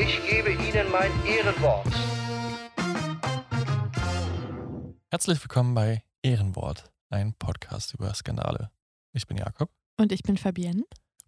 [0.00, 1.86] ich gebe Ihnen mein Ehrenwort.
[5.10, 8.70] Herzlich willkommen bei Ehrenwort, ein Podcast über Skandale.
[9.12, 10.84] Ich bin Jakob Und ich bin Fabienne.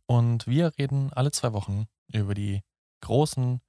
[0.07, 2.61] und wir reden alle zwei Wochen über die
[3.03, 3.61] großen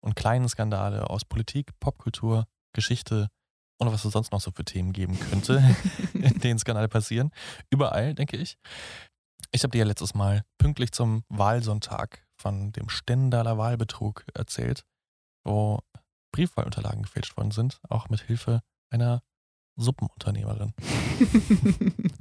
[0.00, 3.28] und kleinen Skandale aus Politik, Popkultur, Geschichte
[3.78, 5.62] und was es sonst noch so für Themen geben könnte,
[6.14, 7.30] in denen Skandale passieren.
[7.70, 8.56] Überall, denke ich.
[9.52, 14.84] Ich habe dir ja letztes Mal pünktlich zum Wahlsonntag von dem Stendaler Wahlbetrug erzählt,
[15.44, 15.80] wo
[16.32, 19.22] Briefwahlunterlagen gefälscht worden sind, auch mit Hilfe einer
[19.76, 20.72] Suppenunternehmerin.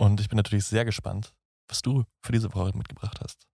[0.00, 1.34] Und ich bin natürlich sehr gespannt,
[1.68, 3.46] was du für diese Woche mitgebracht hast.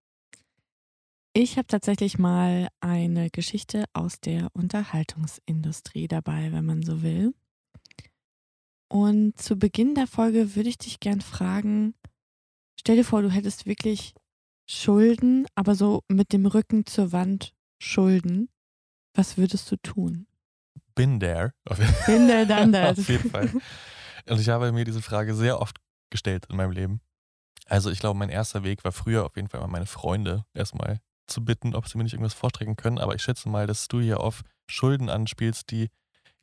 [1.35, 7.35] Ich habe tatsächlich mal eine Geschichte aus der Unterhaltungsindustrie dabei, wenn man so will.
[8.89, 11.95] Und zu Beginn der Folge würde ich dich gern fragen,
[12.79, 14.15] stell dir vor, du hättest wirklich
[14.67, 18.49] Schulden, aber so mit dem Rücken zur Wand Schulden.
[19.15, 20.27] Was würdest du tun?
[20.95, 21.53] Bin there.
[22.07, 22.99] Bin there, done that.
[22.99, 23.51] auf jeden Fall.
[24.29, 25.77] Und ich habe mir diese Frage sehr oft
[26.11, 27.01] gestellt in meinem Leben.
[27.67, 31.01] Also ich glaube, mein erster Weg war früher auf jeden Fall mal meine Freunde erstmal
[31.27, 32.99] zu bitten, ob sie mir nicht irgendwas vorstrecken können.
[32.99, 35.89] Aber ich schätze mal, dass du hier auf Schulden anspielst, die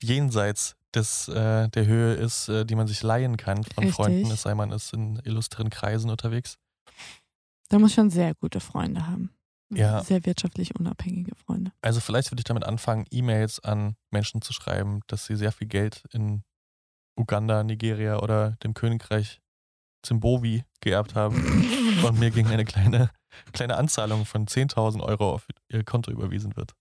[0.02, 3.96] jenseits des, äh, der Höhe ist, äh, die man sich leihen kann von Richtig.
[3.96, 6.58] Freunden, es sei man ist in illustren Kreisen unterwegs.
[7.70, 9.32] Da muss schon sehr gute Freunde haben.
[9.72, 10.04] Ja.
[10.04, 11.72] Sehr wirtschaftlich unabhängige Freunde.
[11.82, 15.68] Also vielleicht würde ich damit anfangen, E-Mails an Menschen zu schreiben, dass sie sehr viel
[15.68, 16.44] Geld in
[17.16, 19.42] Uganda, Nigeria oder dem Königreich
[20.02, 21.36] Zimbabwe geerbt haben
[22.04, 23.12] und mir gegen eine kleine,
[23.54, 26.74] kleine Anzahlung von 10.000 Euro auf ihr Konto überwiesen wird.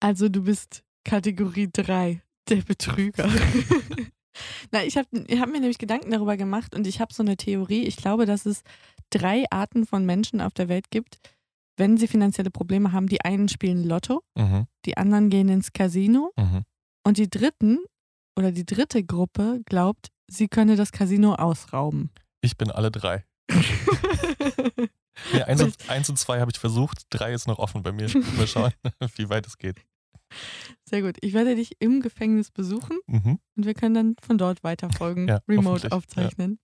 [0.00, 3.28] Also du bist Kategorie 3, der Betrüger.
[4.70, 7.36] Na, ich habe ich hab mir nämlich Gedanken darüber gemacht und ich habe so eine
[7.36, 7.84] Theorie.
[7.84, 8.62] Ich glaube, dass es
[9.10, 11.18] drei Arten von Menschen auf der Welt gibt,
[11.76, 13.06] wenn sie finanzielle Probleme haben.
[13.08, 16.62] Die einen spielen Lotto, Mhm, die anderen gehen ins Casino mhm.
[17.06, 17.78] und die dritten
[18.38, 22.10] oder die dritte Gruppe glaubt, sie könne das Casino ausrauben.
[22.42, 23.24] Ich bin alle drei.
[25.34, 28.08] Ja, eins, und, eins und zwei habe ich versucht, drei ist noch offen bei mir.
[28.38, 28.72] Mal schauen,
[29.16, 29.76] wie weit es geht.
[30.88, 31.16] Sehr gut.
[31.20, 33.38] Ich werde dich im Gefängnis besuchen Mhm.
[33.56, 36.58] und wir können dann von dort weiterfolgen, Ja, remote aufzeichnen.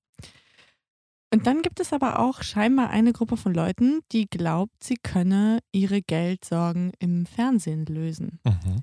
[1.33, 5.59] Und dann gibt es aber auch scheinbar eine Gruppe von Leuten, die glaubt, sie könne
[5.73, 8.41] ihre Geldsorgen im Fernsehen lösen.
[8.45, 8.83] Mhm.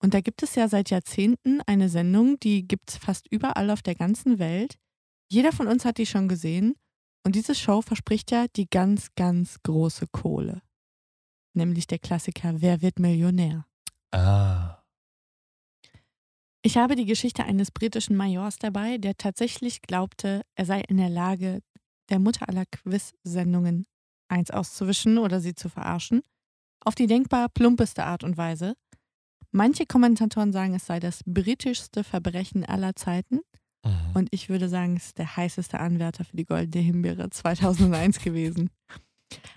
[0.00, 3.82] Und da gibt es ja seit Jahrzehnten eine Sendung, die gibt es fast überall auf
[3.82, 4.76] der ganzen Welt.
[5.30, 6.74] Jeder von uns hat die schon gesehen.
[7.24, 10.62] Und diese Show verspricht ja die ganz, ganz große Kohle.
[11.54, 13.66] Nämlich der Klassiker Wer wird Millionär?
[14.12, 14.82] Ah.
[16.62, 21.08] Ich habe die Geschichte eines britischen Majors dabei, der tatsächlich glaubte, er sei in der
[21.08, 21.60] Lage,
[22.08, 23.86] der Mutter aller Quiz-Sendungen
[24.28, 26.22] eins auszuwischen oder sie zu verarschen.
[26.84, 28.74] Auf die denkbar plumpeste Art und Weise.
[29.50, 33.40] Manche Kommentatoren sagen, es sei das britischste Verbrechen aller Zeiten.
[33.84, 34.12] Mhm.
[34.14, 38.70] Und ich würde sagen, es ist der heißeste Anwärter für die Goldene Himbeere 2001 gewesen.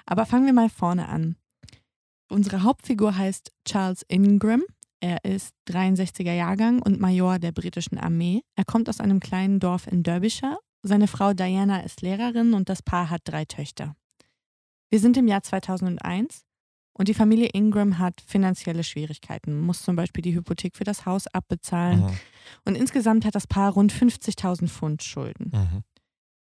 [0.06, 1.36] Aber fangen wir mal vorne an.
[2.30, 4.64] Unsere Hauptfigur heißt Charles Ingram.
[5.02, 8.44] Er ist 63er Jahrgang und Major der britischen Armee.
[8.56, 10.60] Er kommt aus einem kleinen Dorf in Derbyshire.
[10.84, 13.96] Seine Frau Diana ist Lehrerin und das Paar hat drei Töchter.
[14.90, 16.44] Wir sind im Jahr 2001
[16.94, 21.28] und die Familie Ingram hat finanzielle Schwierigkeiten, muss zum Beispiel die Hypothek für das Haus
[21.28, 22.18] abbezahlen Mhm.
[22.66, 25.52] und insgesamt hat das Paar rund 50.000 Pfund Schulden.
[25.54, 25.84] Mhm.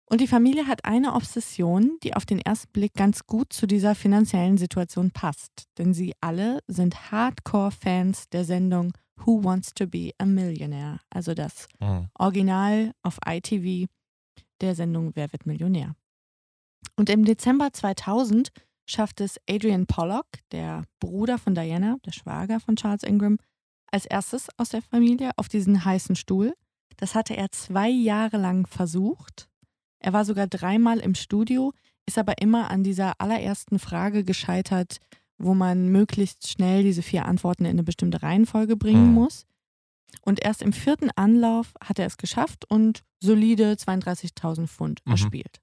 [0.10, 3.96] Und die Familie hat eine Obsession, die auf den ersten Blick ganz gut zu dieser
[3.96, 5.52] finanziellen Situation passt.
[5.78, 11.00] Denn sie alle sind Hardcore-Fans der Sendung Who Wants to Be a Millionaire?
[11.10, 12.10] Also das Mhm.
[12.16, 13.88] Original auf ITV
[14.64, 15.96] der Sendung Wer wird Millionär?
[16.96, 18.52] Und im Dezember 2000
[18.86, 23.38] schafft es Adrian Pollock, der Bruder von Diana, der Schwager von Charles Ingram,
[23.92, 26.54] als erstes aus der Familie auf diesen heißen Stuhl.
[26.98, 29.50] Das hatte er zwei Jahre lang versucht.
[30.00, 31.74] Er war sogar dreimal im Studio,
[32.06, 34.98] ist aber immer an dieser allerersten Frage gescheitert,
[35.38, 39.14] wo man möglichst schnell diese vier Antworten in eine bestimmte Reihenfolge bringen Mhm.
[39.14, 39.46] muss.
[40.22, 45.12] Und erst im vierten Anlauf hat er es geschafft und solide 32.000 Pfund Mhm.
[45.12, 45.60] erspielt.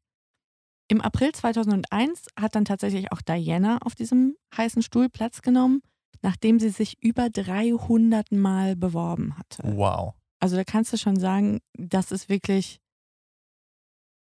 [0.89, 5.83] Im April 2001 hat dann tatsächlich auch Diana auf diesem heißen Stuhl Platz genommen.
[6.23, 9.63] nachdem sie sich über 300 Mal beworben hatte.
[9.65, 10.13] Wow.
[10.39, 12.79] Also da kannst du schon sagen, das ist wirklich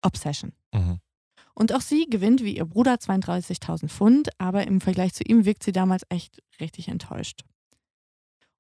[0.03, 0.53] Obsession.
[0.75, 1.01] Mhm.
[1.55, 5.63] Und auch sie gewinnt wie ihr Bruder 32.000 Pfund, aber im Vergleich zu ihm wirkt
[5.63, 7.45] sie damals echt richtig enttäuscht.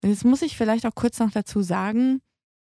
[0.07, 2.21] Jetzt muss ich vielleicht auch kurz noch dazu sagen,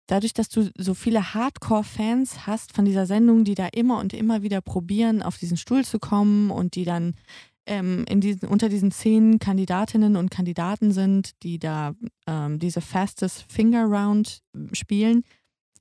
[0.06, 4.42] dadurch, dass du so viele Hardcore-Fans hast von dieser Sendung, die da immer und immer
[4.42, 7.14] wieder probieren, auf diesen Stuhl zu kommen und die dann
[7.66, 11.94] ähm, in diesen, unter diesen zehn Kandidatinnen und Kandidaten sind, die da
[12.26, 14.42] ähm, diese Fastest Finger Round
[14.72, 15.22] spielen,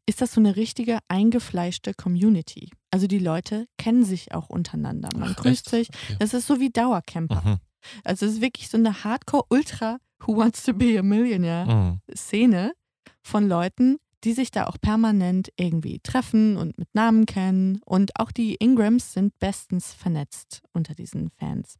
[0.06, 2.71] ist das so eine richtige eingefleischte Community.
[2.92, 5.09] Also die Leute kennen sich auch untereinander.
[5.18, 5.89] Man Ach, grüßt echt?
[5.89, 5.89] sich.
[5.89, 6.15] Okay.
[6.19, 7.42] Das ist so wie Dauercamper.
[7.44, 7.57] Mhm.
[8.04, 11.99] Also es ist wirklich so eine Hardcore-Ultra Who Wants to Be a Millionaire Mhm.
[12.15, 12.73] Szene
[13.21, 17.79] von Leuten, die sich da auch permanent irgendwie treffen und mit Namen kennen.
[17.85, 21.75] Und auch die Ingrams sind bestens vernetzt unter diesen Fans.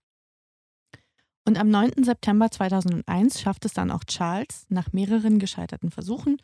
[1.46, 2.04] Und am 9.
[2.04, 6.38] September 2001 schafft es dann auch Charles nach mehreren gescheiterten Versuchen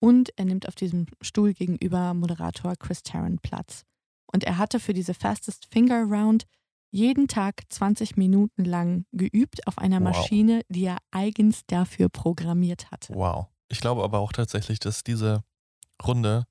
[0.00, 3.84] und er nimmt auf diesem Stuhl gegenüber Moderator Chris Tarrant Platz.
[4.32, 6.46] Und er hatte für diese Fastest Finger Round
[6.90, 10.04] jeden Tag 20 Minuten lang geübt auf einer Wow.
[10.16, 13.14] Maschine, die er eigens dafür programmiert hatte.
[13.14, 13.46] Wow.
[13.68, 15.42] Ich glaube aber auch tatsächlich, dass diese
[16.06, 16.44] Runde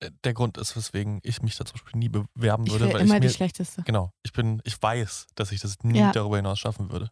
[0.00, 2.94] äh, der Grund ist, weswegen ich mich da zum Beispiel nie bewerben Ich würde, wäre
[2.98, 3.82] weil immer ich die mir, schlechteste.
[3.84, 6.12] genau, ich bin, ich weiß, dass ich das nie Ja.
[6.12, 7.10] darüber hinaus schaffen würde.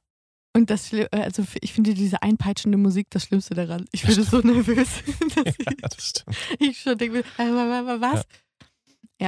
[0.56, 3.87] Und das, Schli- also ich finde diese einpeitschende Musik das Schlimmste daran.
[3.91, 4.89] Ich würde so nervös,
[5.45, 6.37] ja, das stimmt.
[6.61, 8.21] ich, ich schon denke, äh, wa- wa- was?
[8.21, 8.25] Ja,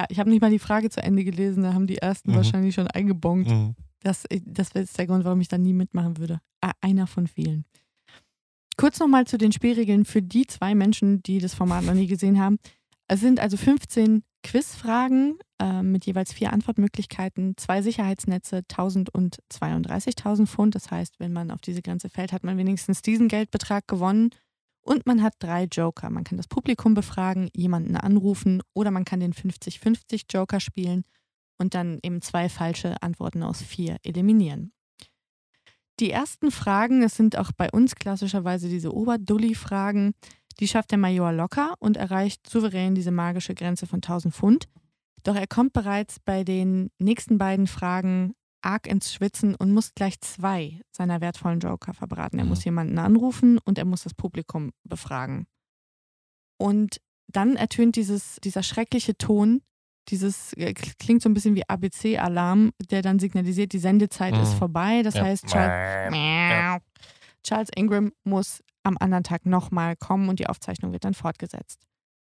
[0.09, 2.37] ich habe nicht mal die Frage zu Ende gelesen, da haben die ersten Mhm.
[2.37, 3.49] wahrscheinlich schon eingebongt.
[3.49, 3.75] Mhm.
[4.03, 6.41] Das, das wäre jetzt der Grund, warum ich da nie mitmachen würde.
[6.61, 7.65] Ah, Einer von vielen.
[8.77, 12.39] Kurz nochmal zu den Spielregeln für die zwei Menschen, die das Format noch nie gesehen
[12.39, 12.59] haben.
[13.09, 20.47] Es sind also 15 Quizfragen äh, mit jeweils vier Antwortmöglichkeiten, zwei Sicherheitsnetze, 1000 und 32.000
[20.47, 20.75] Pfund.
[20.75, 24.31] Das heißt, wenn man auf diese Grenze fällt, hat man wenigstens diesen Geldbetrag gewonnen.
[24.87, 26.11] Und man hat drei Joker.
[26.11, 31.03] Man kann das Publikum befragen, jemanden anrufen oder man kann den 50-50 Joker spielen
[31.59, 34.73] und dann eben zwei falsche Antworten aus vier eliminieren.
[35.99, 40.15] Die ersten Fragen, es sind auch bei uns klassischerweise diese Oberdulli-Fragen,
[40.61, 44.69] die schafft der Major locker und erreicht souverän diese magische Grenze von 1000 Pfund.
[45.25, 50.21] Doch er kommt bereits bei den nächsten beiden Fragen arg ins Schwitzen und muss gleich
[50.21, 52.39] zwei seiner wertvollen Joker verbraten.
[52.39, 52.51] Er Mhm.
[52.51, 55.47] muss jemanden anrufen und er muss das Publikum befragen.
[56.59, 59.63] Und dann ertönt dieses, dieser schreckliche Ton,
[60.09, 64.41] dieses äh, klingt so ein bisschen wie ABC-Alarm, der dann signalisiert, die Sendezeit Mhm.
[64.43, 65.03] ist vorbei.
[65.03, 65.25] Das Ja.
[65.25, 66.83] heißt, Charles,
[67.43, 71.87] Charles Ingram muss am anderen Tag nochmal kommen und die Aufzeichnung wird dann fortgesetzt.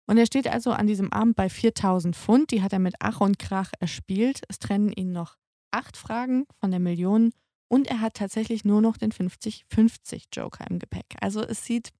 [0.07, 2.51] Und er steht also an diesem Abend bei 4000 Pfund.
[2.51, 4.41] Die hat er mit Ach und Krach erspielt.
[4.49, 5.37] Es trennen ihn noch
[5.71, 7.33] acht Fragen von der Million
[7.69, 11.17] und er hat tatsächlich nur noch den 50-50 Joker im Gepäck.
[11.21, 11.91] Also es sieht,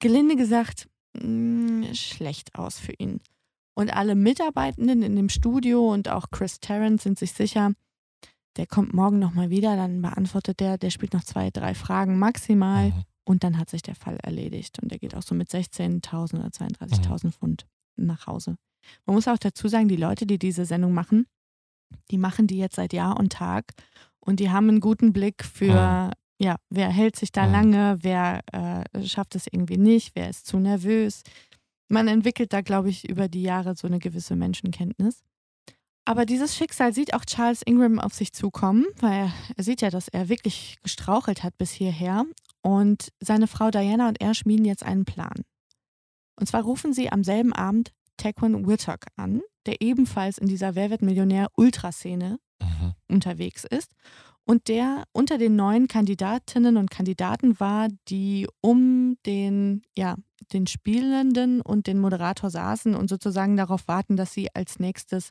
[0.00, 3.20] gelinde gesagt, mh, schlecht aus für ihn.
[3.74, 7.72] Und alle Mitarbeitenden in dem Studio und auch Chris Tarrant sind sich sicher,
[8.56, 12.90] der kommt morgen nochmal wieder, dann beantwortet der, der spielt noch zwei, drei Fragen maximal
[12.90, 13.04] Mhm.
[13.24, 14.78] und dann hat sich der Fall erledigt.
[14.82, 17.66] Und er geht auch so mit 16.000 oder 32.000 Pfund
[17.96, 18.56] nach Hause.
[19.06, 21.26] Man muss auch dazu sagen, die Leute, die diese Sendung machen,
[22.10, 23.72] die machen die jetzt seit Jahr und Tag
[24.20, 27.52] und die haben einen guten Blick für, ja, wer hält sich da Mhm.
[27.52, 31.22] lange, wer äh, schafft es irgendwie nicht, wer ist zu nervös.
[31.88, 35.22] Man entwickelt da, glaube ich, über die Jahre so eine gewisse Menschenkenntnis.
[36.04, 40.08] Aber dieses Schicksal sieht auch Charles Ingram auf sich zukommen, weil er sieht ja, dass
[40.08, 42.24] er wirklich gestrauchelt hat bis hierher.
[42.62, 45.42] Und seine Frau Diana und er schmieden jetzt einen Plan.
[46.40, 50.90] Und zwar rufen sie am selben Abend Taekwon Whittock an, der ebenfalls in dieser Wer
[50.90, 52.94] wird Millionär Ultraszene Mhm.
[53.08, 53.92] unterwegs ist
[54.44, 60.14] und der unter den neuen Kandidatinnen und Kandidaten war, die um den, ja,
[60.52, 65.30] den Spielenden und den Moderator saßen und sozusagen darauf warten, dass sie als nächstes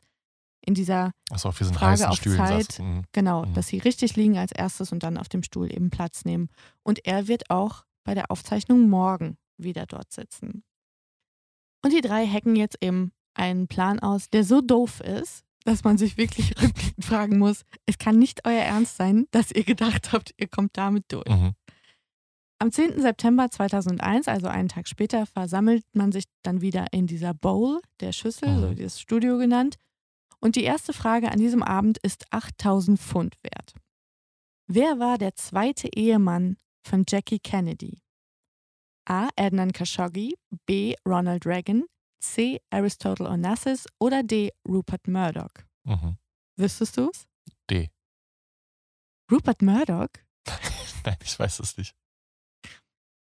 [0.64, 2.78] in dieser, Achso, auf diesen Frage auf Stühlen Zeit.
[2.78, 3.04] Mhm.
[3.12, 3.54] genau, Mhm.
[3.54, 6.48] dass sie richtig liegen als erstes und dann auf dem Stuhl eben Platz nehmen.
[6.82, 10.64] Und er wird auch bei der Aufzeichnung morgen wieder dort sitzen.
[11.82, 15.98] Und die drei hacken jetzt eben einen Plan aus, der so doof ist, dass man
[15.98, 20.34] sich wirklich rückblickend fragen muss, es kann nicht euer Ernst sein, dass ihr gedacht habt,
[20.36, 21.28] ihr kommt damit durch.
[21.28, 21.52] Mhm.
[22.58, 23.00] Am 10.
[23.00, 28.12] September 2001, also einen Tag später, versammelt man sich dann wieder in dieser Bowl, der
[28.12, 28.60] Schüssel, Mhm.
[28.60, 29.76] so dieses Studio genannt.
[30.40, 33.74] Und die erste Frage an diesem Abend ist 8000 Pfund wert.
[34.68, 38.01] Wer war der zweite Ehemann von Jackie Kennedy?
[39.08, 39.28] A.
[39.36, 40.32] Adnan Khashoggi,
[40.66, 40.94] B.
[41.06, 41.84] Ronald Reagan,
[42.20, 42.60] C.
[42.70, 44.50] Aristotle Onassis oder D.
[44.68, 45.52] Rupert Murdoch?
[45.84, 46.18] Mhm.
[46.56, 47.26] Wüsstest du's?
[47.68, 47.90] D.
[49.30, 50.08] Rupert Murdoch?
[51.04, 51.94] Nein, ich weiß es nicht.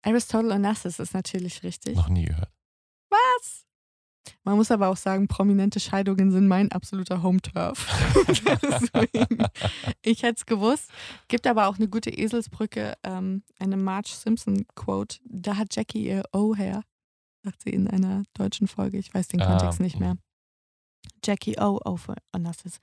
[0.02, 1.96] Aristotle Onassis ist natürlich richtig.
[1.96, 2.52] Noch nie gehört.
[4.44, 7.86] Man muss aber auch sagen, prominente Scheidungen sind mein absoluter Home-Turf.
[10.02, 10.90] Ich hätte es gewusst.
[11.28, 15.18] Gibt aber auch eine gute Eselsbrücke, ähm, eine Marge Simpson-Quote.
[15.24, 16.82] Da hat Jackie ihr O her,
[17.44, 18.98] sagt sie in einer deutschen Folge.
[18.98, 20.04] Ich weiß den Ah, Kontext nicht mhm.
[20.06, 20.16] mehr.
[21.24, 22.78] Jackie O, O für Onassis.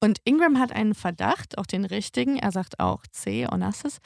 [0.00, 2.36] Und Ingram hat einen Verdacht, auch den richtigen.
[2.36, 3.98] Er sagt auch C, Onassis.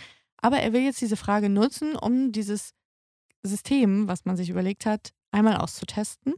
[0.43, 2.73] Aber er will jetzt diese Frage nutzen, um dieses
[3.43, 6.35] System, was man sich überlegt hat, einmal auszutesten.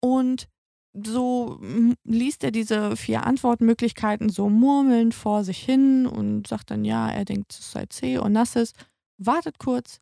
[0.00, 0.48] Und
[0.94, 6.84] so mm, liest er diese vier Antwortmöglichkeiten so murmelnd vor sich hin und sagt dann,
[6.84, 8.72] ja, er denkt, es sei C, Onassis,
[9.18, 10.00] wartet kurz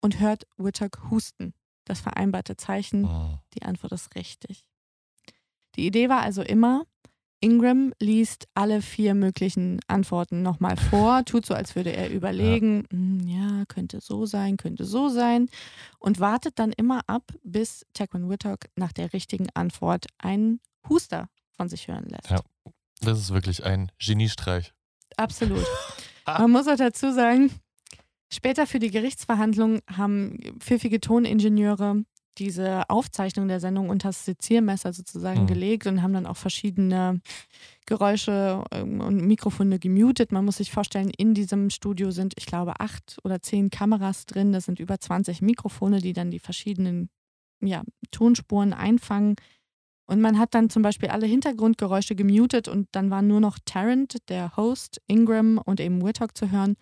[0.00, 1.54] und hört Whittock husten.
[1.84, 3.38] Das vereinbarte Zeichen Mhm.
[3.54, 4.64] die Antwort ist richtig.
[5.76, 6.84] Die Idee war also immer,
[7.44, 13.20] Ingram liest alle vier möglichen Antworten nochmal vor, tut so, als würde er überlegen, "Hm,
[13.26, 15.50] ja, könnte so sein, könnte so sein
[15.98, 21.68] und wartet dann immer ab, bis Taquin Whittock nach der richtigen Antwort einen Huster von
[21.68, 22.30] sich hören lässt.
[22.30, 22.40] Ja.
[23.02, 24.72] Das ist wirklich ein Geniestreich.
[25.18, 25.66] Absolut.
[26.26, 27.52] Man muss auch dazu sagen,
[28.32, 32.04] später für die Gerichtsverhandlung haben pfiffige Toningenieure
[32.38, 35.46] diese Aufzeichnung der Sendung unter das Seziermesser sozusagen Mhm.
[35.46, 37.20] gelegt und haben dann auch verschiedene
[37.86, 40.32] Geräusche ähm, und Mikrofone gemutet.
[40.32, 44.52] Man muss sich vorstellen, in diesem Studio sind, ich glaube, acht oder zehn Kameras drin.
[44.52, 47.08] Das sind über 20 Mikrofone, die dann die verschiedenen
[47.62, 49.36] ja, Tonspuren einfangen.
[50.06, 54.28] Und man hat dann zum Beispiel alle Hintergrundgeräusche gemutet und dann war nur noch Tarrant,
[54.28, 56.76] der Host, Ingram und eben Whittock zu hören.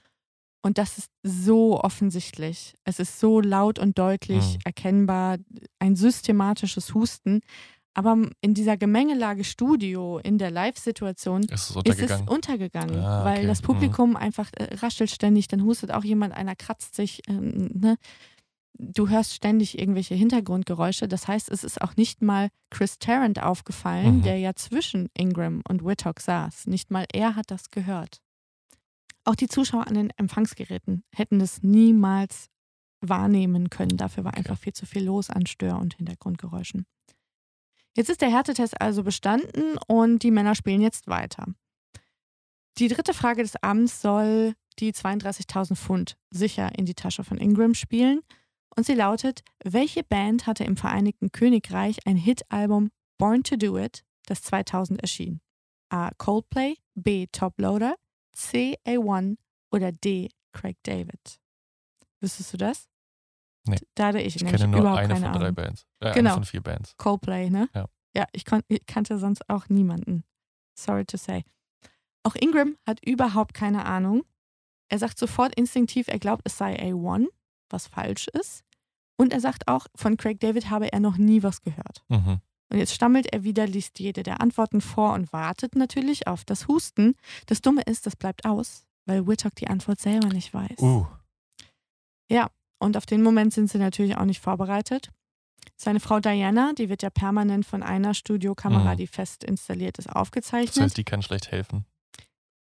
[0.63, 2.75] Und das ist so offensichtlich.
[2.85, 4.59] Es ist so laut und deutlich Mhm.
[4.65, 5.39] erkennbar,
[5.81, 7.41] ein systematisches Husten.
[7.95, 12.25] Aber in dieser Gemengelage Studio, in der Live-Situation, Ist es ist untergegangen?
[12.27, 13.47] es untergegangen, Ah, weil okay.
[13.49, 17.21] das Publikum einfach äh, raschelt ständig, dann hustet auch jemand, einer kratzt sich.
[17.29, 17.97] Ähm, ne?
[18.79, 21.07] Du hörst ständig irgendwelche Hintergrundgeräusche.
[21.07, 24.23] Das heißt, es ist auch nicht mal Chris Tarrant aufgefallen, Mhm.
[24.23, 26.69] der ja zwischen Ingram und Whittock saß.
[26.69, 28.23] Nicht mal er hat das gehört.
[29.25, 32.49] Auch die Zuschauer an den Empfangsgeräten hätten das niemals
[33.01, 33.97] wahrnehmen können.
[33.97, 34.39] Dafür war Okay.
[34.39, 36.87] einfach viel zu viel los an Stör- und Hintergrundgeräuschen.
[37.97, 41.47] Jetzt ist der Härtetest also bestanden und die Männer spielen jetzt weiter.
[42.79, 47.75] Die dritte Frage des Abends soll die 32.000 Pfund sicher in die Tasche von Ingram
[47.75, 48.23] spielen.
[48.75, 54.03] Und sie lautet, welche Band hatte im Vereinigten Königreich ein Hitalbum Born to Do It,
[54.25, 55.43] das 2000 erschien?
[55.91, 56.11] A.
[56.17, 57.27] Coldplay, B.
[57.31, 57.97] Top Loader,
[58.33, 58.77] C.
[58.87, 59.37] A1
[59.71, 60.29] oder D.
[60.53, 61.41] Craig David?
[62.21, 62.89] Wüsstest du das?
[63.67, 63.79] Nee.
[63.95, 65.55] Da hatte ich, Ich nämlich kenne nur überhaupt eine keine von drei Ahnung.
[65.55, 65.87] Bands.
[66.01, 66.31] Äh, Genau.
[66.31, 66.97] Eine von vier Bands.
[66.97, 67.69] Coldplay, ne?
[67.75, 67.87] Ja.
[68.15, 70.25] Ja, ich, kon ich kannte sonst auch niemanden.
[70.79, 71.45] Sorry to say.
[72.25, 74.25] Auch Ingram hat überhaupt keine Ahnung.
[74.89, 77.29] Er sagt sofort instinktiv, er glaubt, es sei A1,
[77.71, 78.65] was falsch ist.
[79.17, 82.05] Und er sagt auch, von Craig David habe er noch nie was gehört.
[82.09, 82.41] Mhm.
[82.73, 86.69] Und jetzt stammelt er wieder, liest jede der Antworten vor und wartet natürlich auf das
[86.69, 87.17] Husten.
[87.47, 90.79] Das Dumme ist, das bleibt aus, weil Whittock die Antwort selber nicht weiß.
[90.81, 91.07] Uh,
[92.79, 95.11] Und auf den Moment sind sie natürlich auch nicht vorbereitet.
[95.77, 98.97] Seine Frau Diana, die wird ja permanent von einer Studiokamera, Mhm.
[98.97, 100.83] die fest installiert ist, das aufgezeichnet.
[100.85, 101.85] heißt, die kann schlecht helfen.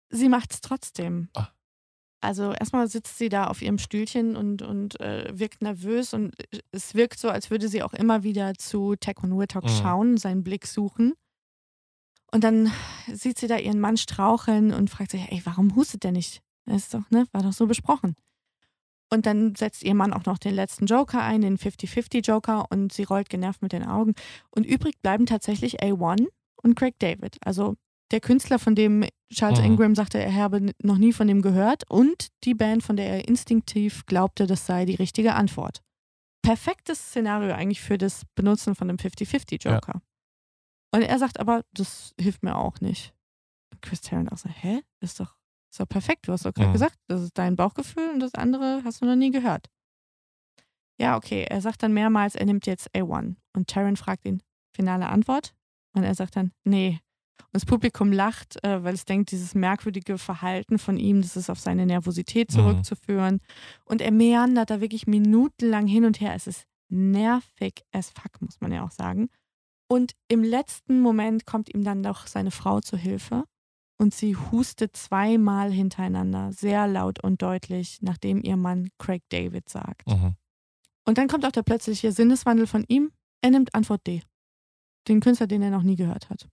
[0.10, 1.27] sie macht es trotzdem.
[1.36, 1.48] Ah.
[2.19, 6.33] Also erstmal sitzt sie da auf ihrem Stühlchen und, und äh, wirkt nervös und
[6.71, 9.69] es wirkt so, als würde sie auch immer wieder zu Taekwon Whittock Mhm.
[9.69, 11.13] schauen, seinen Blick suchen.
[12.31, 12.71] Und dann
[13.12, 16.41] sieht sie da ihren Mann straucheln und fragt sich, ey, warum hustet der nicht?
[16.65, 18.15] Das ist doch, ne, war doch so besprochen.
[19.09, 23.03] Und dann setzt ihr Mann auch noch den letzten Joker ein, den 50-50-Joker, und sie
[23.03, 24.13] rollt genervt mit den Augen.
[24.50, 26.27] Und übrig bleiben tatsächlich A1
[26.62, 27.38] und Craig David.
[27.45, 27.75] Also
[28.11, 29.65] der Künstler, von dem Charles Mhm.
[29.65, 33.27] Ingram sagte, er habe noch nie von dem gehört, und die Band, von der er
[33.27, 35.81] instinktiv glaubte, das sei die richtige Antwort.
[36.41, 40.01] Perfektes Szenario eigentlich für das Benutzen von einem 50-50-Joker.
[40.93, 43.13] Und er sagt aber, das hilft mir auch nicht.
[43.81, 44.81] Chris Tarrant auch so, hä?
[45.01, 45.35] Ist doch,
[45.69, 46.27] ist doch perfekt.
[46.27, 46.73] Du hast doch gerade Mhm.
[46.73, 49.67] gesagt, das ist dein Bauchgefühl und das andere hast du noch nie gehört.
[50.99, 51.43] Ja, okay.
[51.49, 53.35] Er sagt dann mehrmals, er nimmt jetzt A1.
[53.53, 54.41] Und Tarrant fragt ihn,
[54.73, 55.53] finale Antwort?
[55.93, 56.99] Und er sagt dann, nee.
[57.44, 61.50] Und das Publikum lacht, äh, weil es denkt, dieses merkwürdige Verhalten von ihm, das ist
[61.50, 62.56] auf seine Nervosität Mhm.
[62.56, 63.39] zurückzuführen.
[63.86, 66.34] Und er meandert da wirklich minutenlang hin und her.
[66.36, 69.29] Es ist nervig as fuck, muss man ja auch sagen.
[69.89, 73.46] Und im letzten Moment kommt ihm dann doch seine Frau zu Hilfe
[73.98, 80.06] und sie hustet zweimal hintereinander, sehr laut und deutlich, nachdem ihr Mann Craig David sagt.
[80.08, 80.36] Mhm.
[81.06, 83.12] Und dann kommt auch der plötzliche Sinneswandel von ihm.
[83.41, 84.22] Er nimmt Antwort D.
[85.08, 86.50] Den Künstler, den er noch nie gehört hat.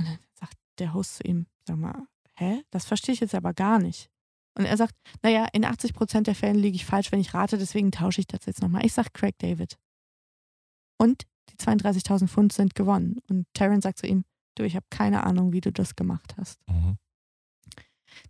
[0.00, 2.62] Und dann sagt der Host zu ihm, sag mal, hä?
[2.70, 4.10] Das verstehe ich jetzt aber gar nicht.
[4.54, 7.56] Und er sagt, naja, in 80 Prozent der Fälle liege ich falsch, wenn ich rate,
[7.56, 8.84] deswegen tausche ich das jetzt nochmal.
[8.84, 9.78] Ich sage Craig David.
[10.98, 13.20] Und die 32.000 Pfund sind gewonnen.
[13.28, 14.24] Und Taryn sagt zu ihm,
[14.56, 16.58] du, ich habe keine Ahnung, wie du das gemacht hast.
[16.68, 16.98] Mhm.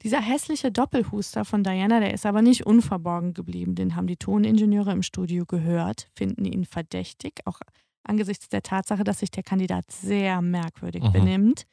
[0.02, 3.74] Dieser hässliche Doppelhuster von Diana, der ist aber nicht unverborgen geblieben.
[3.74, 7.60] Den haben die Toningenieure im Studio gehört, finden ihn verdächtig, auch
[8.04, 11.12] angesichts der Tatsache, dass sich der Kandidat sehr merkwürdig Mhm.
[11.12, 11.66] benimmt.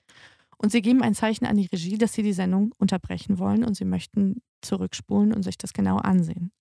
[0.57, 3.75] Und sie geben ein Zeichen an die Regie, dass sie die Sendung unterbrechen wollen und
[3.75, 6.51] sie möchten zurückspulen und sich das genau ansehen.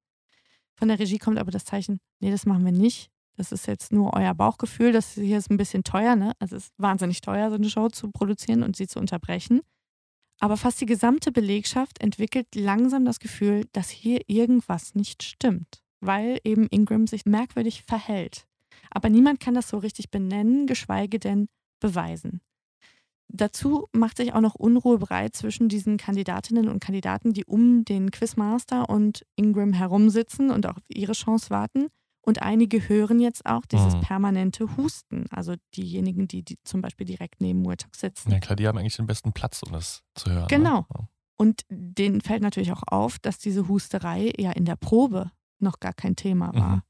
[0.75, 3.11] Von der Regie kommt aber das Zeichen, nee, das machen wir nicht.
[3.37, 4.93] Das ist jetzt nur euer Bauchgefühl.
[4.93, 6.33] Das hier ist ein bisschen teuer, ne?
[6.39, 9.61] Also es ist wahnsinnig teuer, so eine Show zu produzieren und sie zu unterbrechen.
[10.39, 16.39] Aber fast die gesamte Belegschaft entwickelt langsam das Gefühl, dass hier irgendwas nicht stimmt, weil
[16.45, 18.47] eben Ingram sich merkwürdig verhält.
[18.91, 21.49] Aber niemand kann das so richtig benennen, geschweige denn
[21.81, 22.41] beweisen.
[23.29, 28.11] Dazu macht sich auch noch Unruhe breit zwischen diesen Kandidatinnen und Kandidaten, die um den
[28.13, 31.89] Quizmaster und Ingram herumsitzen und auch auf ihre Chance warten.
[32.23, 34.01] Und einige hören jetzt auch dieses Mhm.
[34.01, 38.31] permanente Husten, also diejenigen, die, die zum Beispiel direkt neben Murdoch sitzen.
[38.33, 40.49] Ja klar, die haben eigentlich den besten Platz, um das zu hören.
[40.49, 40.87] Genau.
[40.97, 41.09] Ne?
[41.37, 45.93] Und denen fällt natürlich auch auf, dass diese Husterei ja in der Probe noch gar
[45.93, 46.77] kein Thema war.
[46.77, 46.83] Mhm.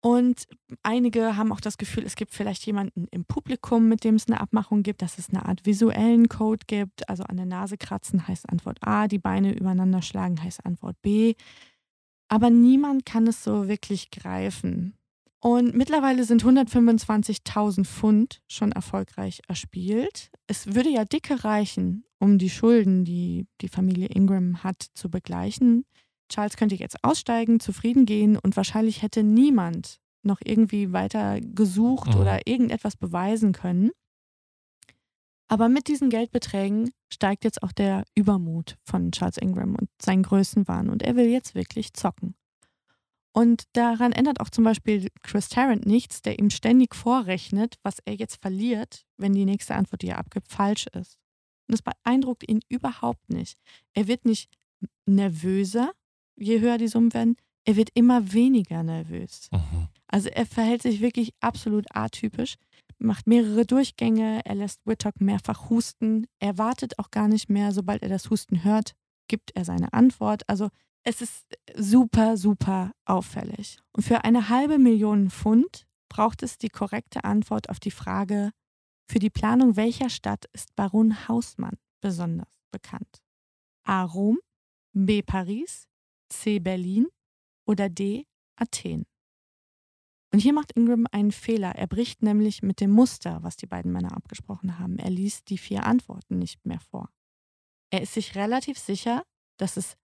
[0.00, 0.44] Und
[0.82, 4.40] einige haben auch das Gefühl, es gibt vielleicht jemanden im Publikum, mit dem es eine
[4.40, 7.08] Abmachung gibt, dass es eine Art visuellen Code gibt.
[7.08, 11.34] Also an der Nase kratzen heißt Antwort A, die Beine übereinander schlagen heißt Antwort B.
[12.28, 14.94] Aber niemand kann es so wirklich greifen.
[15.40, 20.30] Und mittlerweile sind 125.000 Pfund schon erfolgreich erspielt.
[20.46, 25.84] Es würde ja dicke reichen, um die Schulden, die die Familie Ingram hat, zu begleichen.
[26.28, 32.20] Charles könnte jetzt aussteigen, zufrieden gehen und wahrscheinlich hätte niemand noch irgendwie weiter gesucht Mhm.
[32.20, 33.90] oder irgendetwas beweisen können.
[35.50, 40.90] Aber mit diesen Geldbeträgen steigt jetzt auch der Übermut von Charles Ingram und sein Größenwahn
[40.90, 42.34] und er will jetzt wirklich zocken.
[43.32, 48.14] Und daran ändert auch zum Beispiel Chris Tarrant nichts, der ihm ständig vorrechnet, was er
[48.14, 51.18] jetzt verliert, wenn die nächste Antwort, die er abgibt, falsch ist.
[51.68, 53.58] Und das beeindruckt ihn überhaupt nicht.
[53.94, 54.58] Er wird nicht
[55.06, 55.92] nervöser,
[56.38, 59.48] je höher die Summen werden, er wird immer weniger nervös.
[59.52, 59.88] Mhm.
[60.06, 62.54] Also er verhält sich wirklich absolut atypisch,
[62.98, 68.02] macht mehrere Durchgänge, er lässt Whittock mehrfach husten, er wartet auch gar nicht mehr, sobald
[68.02, 68.92] er das Husten hört,
[69.28, 70.48] gibt er seine Antwort.
[70.48, 70.70] Also
[71.04, 71.46] es ist
[71.76, 73.78] super, super auffällig.
[73.92, 78.50] Und für eine halbe Million Pfund braucht es die korrekte Antwort auf die Frage,
[79.10, 83.22] für die Planung welcher Stadt ist Baron Hausmann besonders bekannt?
[83.84, 84.04] A.
[84.04, 84.38] Rom,
[84.92, 85.22] B.
[85.22, 85.87] Paris,
[86.28, 86.58] C.
[86.58, 87.06] Berlin
[87.66, 88.26] oder D.
[88.56, 89.06] Athen.
[90.32, 91.74] Und hier macht Ingram einen Fehler.
[91.74, 94.98] Er bricht nämlich mit dem Muster, was die beiden Männer abgesprochen haben.
[94.98, 97.10] Er liest die vier Antworten nicht mehr vor.
[97.90, 99.24] Er ist sich relativ sicher,
[99.56, 99.96] dass es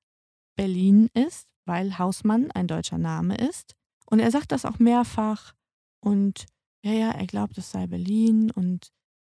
[0.56, 3.74] Berlin ist, weil Hausmann ein deutscher Name ist.
[4.06, 5.54] Und er sagt das auch mehrfach.
[6.00, 6.46] Und
[6.82, 8.50] ja, ja, er glaubt, es sei Berlin.
[8.50, 8.92] Und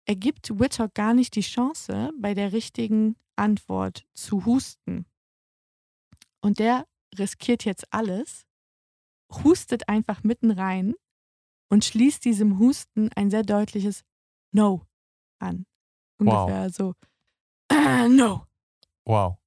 [0.05, 5.05] er gibt Whittock gar nicht die Chance, bei der richtigen Antwort zu husten.
[6.41, 6.85] Und der
[7.17, 8.45] riskiert jetzt alles,
[9.43, 10.93] hustet einfach mitten rein
[11.69, 14.03] und schließt diesem Husten ein sehr deutliches
[14.53, 14.83] No
[15.39, 15.65] an.
[16.19, 16.43] Wow.
[16.49, 16.93] Ungefähr so
[18.09, 18.45] No.
[19.05, 19.37] Wow.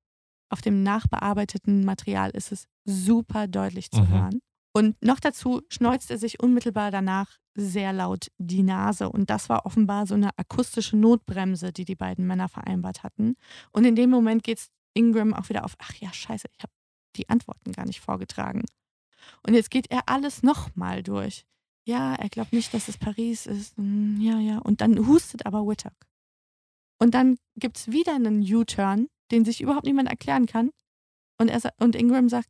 [0.52, 4.08] Auf dem nachbearbeiteten Material ist es super deutlich zu Mhm.
[4.08, 4.40] hören.
[4.72, 9.08] Und noch dazu schneuzt er sich unmittelbar danach sehr laut die Nase.
[9.10, 13.34] Und das war offenbar so eine akustische Notbremse, die die beiden Männer vereinbart hatten.
[13.72, 16.72] Und in dem Moment geht Ingram auch wieder auf, ach ja, scheiße, ich habe
[17.16, 18.64] die Antworten gar nicht vorgetragen.
[19.46, 21.44] Und jetzt geht er alles nochmal durch.
[21.86, 23.76] Ja, er glaubt nicht, dass es Paris ist.
[23.76, 24.58] Hm, Ja, ja.
[24.58, 25.94] Und dann hustet aber Whittock.
[26.98, 30.70] Und dann gibt es wieder einen U-Turn, den sich überhaupt niemand erklären kann.
[31.38, 32.48] Und, er, und Ingram sagt,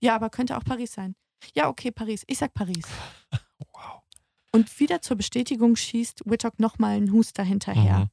[0.00, 1.14] ja, aber könnte auch Paris sein.
[1.54, 2.24] Ja, okay, Paris.
[2.26, 2.84] Ich sag Paris.
[3.74, 4.02] Wow.
[4.52, 8.00] Und wieder zur Bestätigung schießt Whittock nochmal einen Huster hinterher.
[8.00, 8.08] Mhm.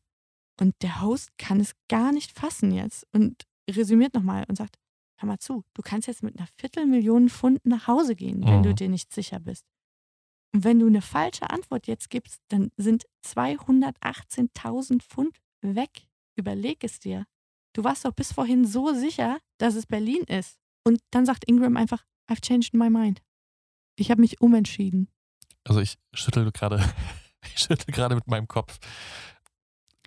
[0.62, 4.78] Und der Host kann es gar nicht fassen jetzt und resümiert nochmal und sagt,
[5.20, 8.64] hör mal zu, du kannst jetzt mit einer Viertelmillion Pfund nach Hause gehen, wenn Mhm.
[8.64, 9.66] du dir nicht sicher bist.
[10.54, 16.08] Und wenn du eine falsche Antwort jetzt gibst, dann sind 218.000 Pfund weg.
[16.36, 17.26] Überleg es dir.
[17.74, 20.58] Du warst doch bis vorhin so sicher, dass es Berlin ist.
[20.86, 23.22] Und dann sagt Ingram einfach, I've changed my mind.
[23.96, 25.10] Ich habe mich umentschieden.
[25.66, 26.78] Also ich schüttel gerade,
[27.44, 28.80] ich schüttel gerade mit meinem Kopf.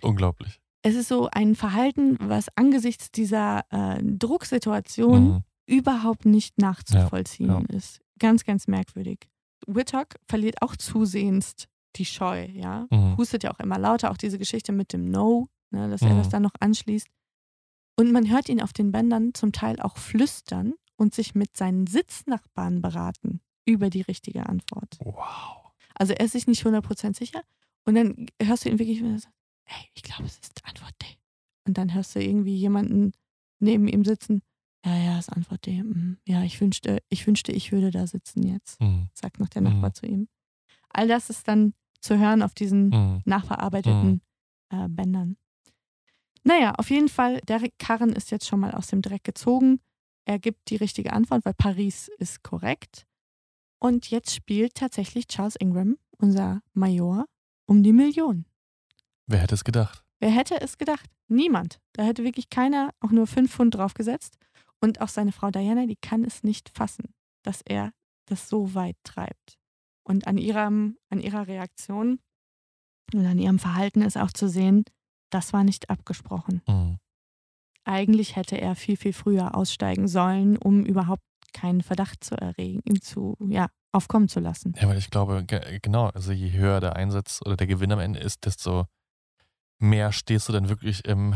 [0.01, 0.59] Unglaublich.
[0.83, 5.43] Es ist so ein Verhalten, was angesichts dieser äh, Drucksituation Mhm.
[5.65, 8.01] überhaupt nicht nachzuvollziehen Ja, ist.
[8.19, 9.27] Ganz, ganz merkwürdig.
[9.65, 11.55] Whittock verliert auch zusehends
[11.95, 12.85] die Scheu, ja.
[12.91, 13.17] Mhm.
[13.17, 16.17] Hustet ja auch immer lauter, auch diese Geschichte mit dem No, ne, dass er Mhm.
[16.17, 17.07] das dann noch anschließt.
[17.97, 21.87] Und man hört ihn auf den Bändern zum Teil auch flüstern und sich mit seinen
[21.87, 24.97] Sitznachbarn beraten über die richtige Antwort.
[25.03, 25.71] Wow.
[25.95, 27.41] Also er ist sich nicht 100% sicher.
[27.85, 30.93] Und dann hörst du ihn wirklich, wenn er sagt, hey, ich glaube, es ist Antwort
[31.01, 31.05] D.
[31.67, 33.13] Und dann hörst du irgendwie jemanden
[33.59, 34.41] neben ihm sitzen.
[34.85, 35.81] Ja, ja, ist Antwort D.
[35.81, 36.17] Mhm.
[36.27, 39.07] Ja, ich wünschte, ich wünschte, ich würde da sitzen jetzt, Mhm.
[39.13, 39.93] sagt noch der Nachbar Mhm.
[39.93, 40.27] zu ihm.
[40.89, 43.21] All das ist dann zu hören auf diesen Mhm.
[43.25, 44.21] nachverarbeiteten
[44.69, 45.37] äh, Bändern.
[46.43, 49.79] Naja, auf jeden Fall, der Karren ist jetzt schon mal aus dem Dreck gezogen.
[50.25, 53.05] Er gibt die richtige Antwort, weil Paris ist korrekt.
[53.79, 57.25] Und jetzt spielt tatsächlich Charles Ingram, unser Major,
[57.65, 58.45] um die Million.
[59.27, 60.03] Wer hätte es gedacht?
[60.19, 61.09] Wer hätte es gedacht?
[61.27, 61.79] Niemand.
[61.93, 64.37] Da hätte wirklich keiner auch nur fünf Pfund draufgesetzt.
[64.81, 67.91] Und auch seine Frau Diana, die kann es nicht fassen, dass er
[68.29, 69.57] das so weit treibt.
[70.05, 72.19] Und an, ihrem, an ihrer Reaktion
[73.13, 74.83] und an ihrem Verhalten ist auch zu sehen,
[75.31, 76.61] das war nicht abgesprochen.
[76.67, 76.97] Mhm.
[77.85, 83.35] Eigentlich hätte er viel, viel früher aussteigen sollen, um überhaupt keinen Verdacht zu erregen, zu,
[83.47, 84.73] ja, aufkommen zu lassen.
[84.79, 87.99] Ja, weil ich glaube, ge- genau, also je höher der Einsatz oder der Gewinn am
[87.99, 88.85] Ende ist, desto
[89.83, 91.35] mehr stehst du dann wirklich im,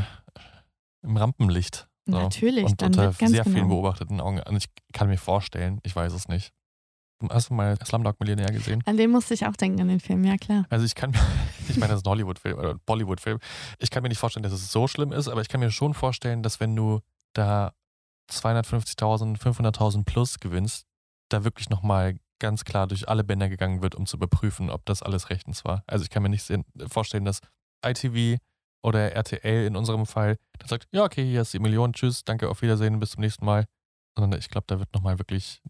[1.03, 1.87] im Rampenlicht.
[2.05, 2.13] So.
[2.13, 3.67] Natürlich, Und dann unter sehr vielen genau.
[3.67, 4.39] beobachteten Augen.
[4.39, 6.53] Und ich kann mir vorstellen, ich weiß es nicht.
[7.29, 8.83] Hast du mal Slumdog Millionär gesehen?
[8.85, 10.65] An den musste ich auch denken, an den Film, ja klar.
[10.69, 11.19] Also ich kann mir,
[11.67, 13.39] ich meine, das ist ein Hollywood-Film oder ein Bollywood-Film.
[13.79, 15.93] Ich kann mir nicht vorstellen, dass es so schlimm ist, aber ich kann mir schon
[15.93, 17.01] vorstellen, dass wenn du
[17.33, 17.73] da
[18.31, 20.85] 250.000, 500.000 plus gewinnst,
[21.29, 25.01] da wirklich nochmal ganz klar durch alle Bänder gegangen wird, um zu überprüfen, ob das
[25.01, 25.83] alles rechtens war.
[25.87, 26.47] Also ich kann mir nicht
[26.87, 27.41] vorstellen, dass
[27.85, 28.37] ITV
[28.83, 32.49] oder RTL in unserem Fall dann sagt, ja, okay, hier ist die Million, tschüss, danke,
[32.49, 33.65] auf Wiedersehen, bis zum nächsten Mal.
[34.17, 35.61] Sondern ich glaube, da wird nochmal wirklich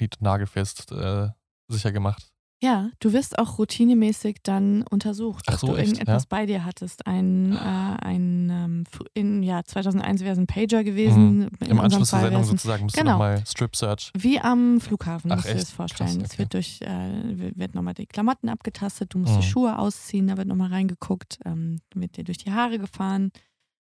[0.00, 1.28] nied- nagelfest äh,
[1.68, 2.28] sicher gemacht.
[2.62, 6.26] Ja, du wirst auch routinemäßig dann untersucht, Ach ob so, du echt, irgendetwas ja?
[6.30, 7.06] bei dir hattest.
[7.06, 11.40] Ein, äh, ein ähm, in, ja, 2001 wäre es ein Pager gewesen.
[11.40, 11.48] Mhm.
[11.68, 13.08] Im Anschluss zur Sendung sozusagen musst genau.
[13.10, 14.10] du nochmal Strip Search.
[14.16, 15.76] Wie am Flughafen, Ach, musst du dir das echt?
[15.76, 16.18] vorstellen.
[16.20, 19.40] Krass, Es wird durch, äh, wird nochmal die Klamotten abgetastet, du musst Mhm.
[19.40, 23.32] die Schuhe ausziehen, da wird nochmal reingeguckt, ähm, wird dir durch die Haare gefahren,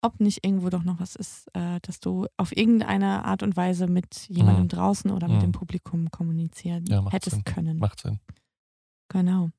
[0.01, 3.87] ob nicht irgendwo doch noch was ist, äh, dass du auf irgendeine Art und Weise
[3.87, 4.69] mit jemandem Mhm.
[4.69, 5.41] draußen oder mit Mhm.
[5.43, 7.45] dem Publikum kommunizieren Ja, hättest Sinn.
[7.45, 7.79] können.
[7.79, 8.19] Macht Sinn.
[9.09, 9.51] Genau.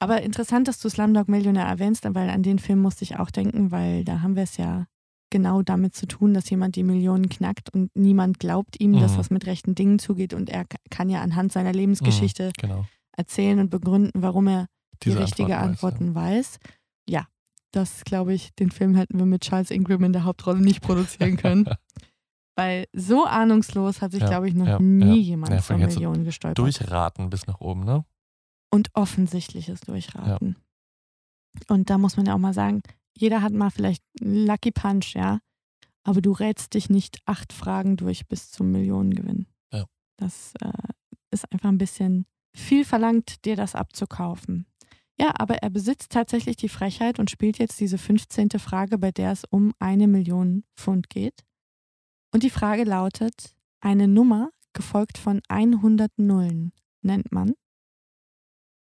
[0.00, 3.70] Aber interessant, dass du Slumdog Millionär erwähnst, weil an den Film musste ich auch denken,
[3.70, 4.86] weil da haben wir es ja
[5.30, 9.18] genau damit zu tun, dass jemand die Millionen knackt und niemand glaubt ihm, dass Mhm.
[9.18, 12.86] was mit rechten Dingen zugeht und er kann ja anhand seiner Lebensgeschichte Genau.
[13.16, 14.66] erzählen und begründen, warum er
[15.02, 16.58] die Diese richtige Antworten Antworten weiß.
[17.08, 17.26] Ja,
[17.72, 21.36] das glaube ich, den Film hätten wir mit Charles Ingram in der Hauptrolle nicht produzieren
[21.36, 21.64] können.
[22.56, 25.22] Weil so ahnungslos hat sich, Ja, glaube ich, noch ja, nie ja.
[25.22, 26.58] jemand Ja, zur vor allem jetzt so Million gestolpert.
[26.58, 28.04] Durchraten bis nach oben, ne?
[28.74, 30.56] Und offensichtliches Durchraten.
[31.68, 32.82] Und da muss man ja auch mal sagen,
[33.16, 35.38] jeder hat mal vielleicht einen Lucky Punch, ja,
[36.02, 39.46] aber du rätst dich nicht acht Fragen durch bis zum Millionengewinn.
[39.72, 39.84] Ja.
[40.16, 40.72] Das äh,
[41.30, 44.66] ist einfach ein bisschen viel verlangt, dir das abzukaufen.
[45.20, 48.50] Ja, aber er besitzt tatsächlich die Frechheit und spielt jetzt diese 15.
[48.58, 51.44] Frage, bei der es um eine Million Pfund geht.
[52.32, 57.54] Und die Frage lautet, eine Nummer gefolgt von 100 Nullen nennt man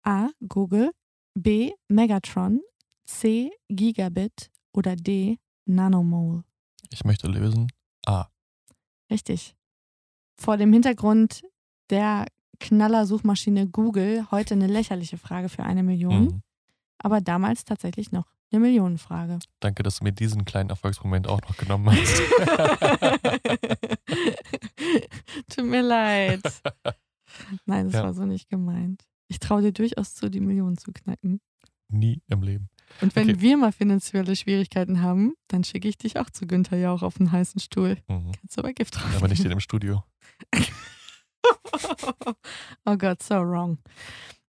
[0.03, 0.29] A.
[0.47, 0.91] Google,
[1.33, 1.71] B.
[1.87, 2.61] Megatron,
[3.05, 3.51] C.
[3.69, 5.37] Gigabit oder D.
[5.65, 6.43] Nanomole.
[6.89, 7.67] Ich möchte lösen.
[8.05, 8.25] A.
[9.09, 9.55] Richtig.
[10.37, 11.43] Vor dem Hintergrund
[11.89, 12.25] der
[12.59, 16.41] Knaller-Suchmaschine Google heute eine lächerliche Frage für eine Million, Mhm.
[16.99, 19.39] aber damals tatsächlich noch eine Millionenfrage.
[19.59, 22.21] Danke, dass du mir diesen kleinen Erfolgsmoment auch noch genommen hast.
[25.49, 26.41] Tut mir leid.
[27.65, 28.03] Nein, das Ja.
[28.03, 29.03] war so nicht gemeint.
[29.31, 31.39] Ich traue dir durchaus zu, die Millionen zu knacken.
[31.87, 32.69] Nie im Leben.
[32.99, 33.39] Und wenn Okay.
[33.39, 37.31] wir mal finanzielle Schwierigkeiten haben, dann schicke ich dich auch zu Günther Jauch auf einen
[37.31, 37.95] heißen Stuhl.
[38.09, 38.33] Mhm.
[38.33, 39.15] Kannst du aber Gift drauf.
[39.15, 40.03] Aber nicht in dem Studio.
[42.85, 43.77] oh Gott, so wrong.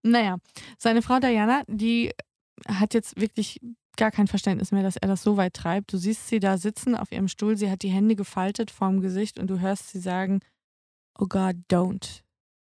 [0.02, 0.38] Naja,
[0.78, 2.10] seine Frau Diana, die
[2.66, 3.60] hat jetzt wirklich
[3.96, 5.92] gar kein Verständnis mehr, dass er das so weit treibt.
[5.92, 9.38] Du siehst sie da sitzen auf ihrem Stuhl, sie hat die Hände gefaltet vorm Gesicht
[9.38, 10.40] und du hörst sie sagen,
[11.18, 12.21] oh Gott, don't.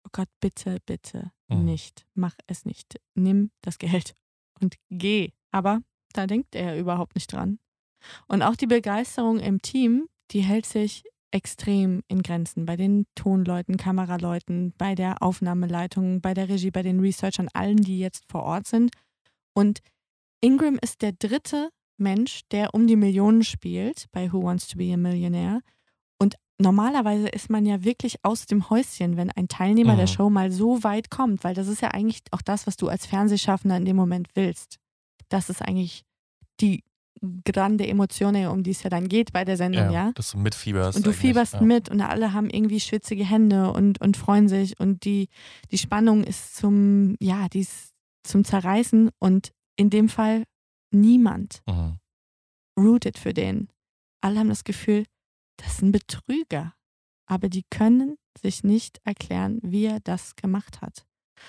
[0.07, 1.65] Oh Gott, bitte, bitte Mhm.
[1.65, 2.07] nicht.
[2.15, 2.97] Mach es nicht.
[3.15, 4.15] Nimm das Geld
[4.61, 5.33] und geh.
[5.51, 5.81] Aber
[6.13, 7.59] da denkt er überhaupt nicht dran.
[8.29, 12.67] Und auch die Begeisterung im Team, die hält sich extrem in Grenzen.
[12.67, 17.99] Bei den Tonleuten, Kameraleuten, bei der Aufnahmeleitung, bei der Regie, bei den Researchern, allen, die
[17.99, 18.91] jetzt vor Ort sind.
[19.55, 19.81] Und
[20.41, 24.93] Ingram ist der dritte Mensch, der um die Millionen spielt bei Who Wants to Be
[24.93, 25.61] a Millionaire.
[26.59, 29.99] Normalerweise ist man ja wirklich aus dem Häuschen, wenn ein Teilnehmer Mhm.
[29.99, 32.89] der Show mal so weit kommt, weil das ist ja eigentlich auch das, was du
[32.89, 34.79] als Fernsehschaffender in dem Moment willst.
[35.29, 36.03] Das ist eigentlich
[36.61, 36.83] die
[37.45, 40.13] grande Emozione, um die es ja dann geht bei der Sendung, ja.
[40.13, 40.97] Dass du mitfieberst.
[40.97, 41.61] Und du fieberst ja.
[41.63, 45.29] mit und alle haben irgendwie schwitzige Hände und, und freuen sich und die,
[45.71, 47.93] die Spannung ist zum, ja, die ist
[48.23, 50.45] zum Zerreißen und in dem Fall
[50.91, 51.99] niemand Mhm.
[52.79, 53.69] rooted für den.
[54.23, 55.05] Alle haben das Gefühl,
[55.57, 56.75] das ist ein Betrüger.
[57.27, 61.05] Aber die können sich nicht erklären, wie er das gemacht hat.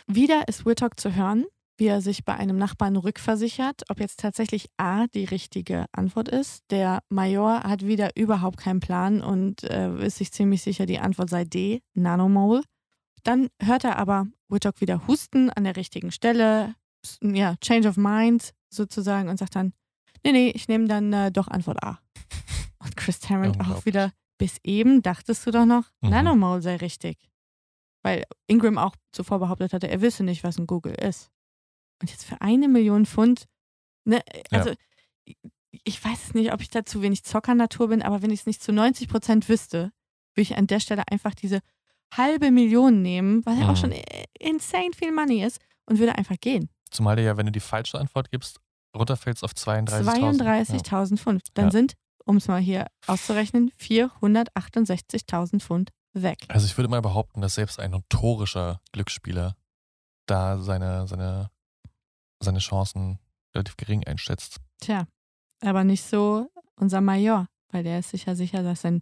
[0.08, 1.46] Wieder ist Whitlock zu hören,
[1.78, 6.63] wie er sich bei einem Nachbarn rückversichert, ob jetzt tatsächlich A die richtige Antwort ist.
[6.72, 11.30] Der Major hat wieder überhaupt keinen Plan und äh, ist sich ziemlich sicher, die Antwort
[11.30, 12.63] sei D, Nanomole.
[13.24, 16.74] Dann hört er aber Whitlock wieder husten an der richtigen Stelle,
[17.22, 19.74] ja, Change of Mind sozusagen und sagt dann,
[20.24, 22.00] nee, nee, ich nehme dann äh, doch Antwort A.
[22.88, 26.10] Und Chris Tarrant auch wieder, bis eben dachtest du doch noch, Mhm.
[26.10, 27.17] Nanomole sei richtig.
[28.04, 31.30] Weil Ingram auch zuvor behauptet hatte, er wisse nicht, was ein Google ist.
[32.02, 33.45] Und jetzt für eine Million Pfund,
[34.06, 34.21] ne,
[34.52, 34.60] Ja.
[34.60, 34.73] also
[35.84, 38.63] ich weiß nicht, ob ich da zu wenig Zockernatur bin, aber wenn ich es nicht
[38.63, 39.91] zu 90 Prozent wüsste,
[40.36, 41.60] würde ich an der Stelle einfach diese
[42.15, 43.69] halbe Million nehmen, weil ja Mhm.
[43.71, 44.04] auch schon äh,
[44.39, 46.69] insane viel Money ist und würde einfach gehen.
[46.89, 48.60] Zumal du ja, wenn du die falsche Antwort gibst,
[48.95, 50.41] runterfällst auf 32.000.
[50.41, 51.43] 32.000 Pfund.
[51.56, 51.71] Dann Ja.
[51.71, 51.93] sind,
[52.27, 56.45] um es mal hier auszurechnen, 468.000 Pfund weg.
[56.49, 59.55] Also ich würde mal behaupten, dass selbst ein notorischer Glücksspieler
[60.25, 61.49] da seine, seine,
[62.41, 63.19] seine Chancen
[63.55, 64.57] relativ gering einschätzt.
[64.79, 65.07] Tja,
[65.61, 69.01] aber nicht so unser Major, weil der ist sicher sicher, dass sein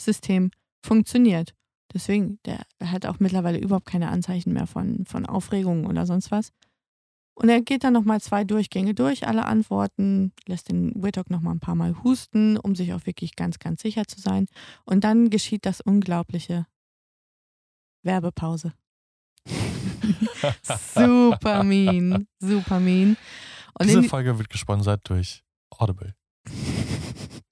[0.00, 0.50] System
[0.84, 1.54] funktioniert.
[1.94, 6.52] Deswegen, der hat auch mittlerweile überhaupt keine Anzeichen mehr von, von Aufregung oder sonst was.
[7.38, 11.60] Und er geht dann nochmal zwei Durchgänge durch, alle Antworten, lässt den Whitlock nochmal ein
[11.60, 14.46] paar Mal husten, um sich auch wirklich ganz, ganz sicher zu sein.
[14.86, 16.66] Und dann geschieht das Unglaubliche.
[18.02, 18.72] Werbepause.
[20.94, 23.18] super mean, super mean.
[23.78, 26.14] Und Diese in, Folge wird gesponsert durch Audible.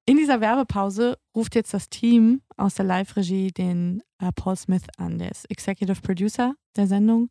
[0.07, 5.19] In dieser Werbepause ruft jetzt das Team aus der Live-Regie den äh, Paul Smith an.
[5.19, 7.31] Der ist Executive Producer der Sendung.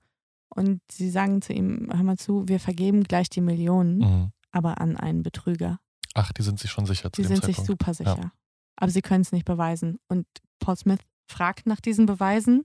[0.55, 4.31] Und sie sagen zu ihm, hör mal zu, wir vergeben gleich die Millionen, Mhm.
[4.51, 5.79] aber an einen Betrüger.
[6.13, 7.67] Ach, die sind sich schon sicher zu dem sind sich Zeitpunkt.
[7.81, 8.31] super sicher.
[8.75, 9.97] Aber sie können es nicht beweisen.
[10.07, 10.25] Und
[10.59, 12.63] Paul Smith fragt nach diesen Beweisen.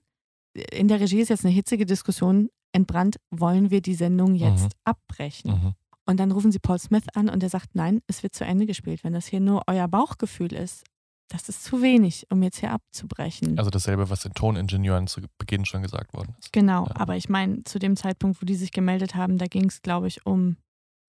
[0.71, 3.17] In der Regie ist jetzt eine hitzige Diskussion entbrannt.
[3.31, 4.69] Wollen wir die Sendung jetzt Mhm.
[4.83, 5.51] abbrechen?
[5.51, 5.73] Mhm.
[6.05, 8.65] Und dann rufen sie Paul Smith an und er sagt, nein, es wird zu Ende
[8.65, 9.03] gespielt.
[9.03, 10.83] Wenn das hier nur euer Bauchgefühl ist,
[11.29, 13.57] das ist zu wenig, um jetzt hier abzubrechen.
[13.57, 16.51] Also dasselbe, was den Toningenieuren zu Beginn schon gesagt worden ist.
[16.51, 16.95] genau, ja.
[16.95, 20.07] aber ich meine, zu dem Zeitpunkt, wo die sich gemeldet haben, da ging es, glaube
[20.07, 20.57] ich, um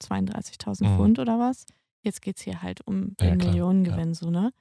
[0.02, 0.96] 32.000 Mhm.
[0.96, 1.66] Pfund oder was.
[2.02, 4.52] Jetzt geht es hier halt um Ja, den klar, Millionengewinn, so, ne?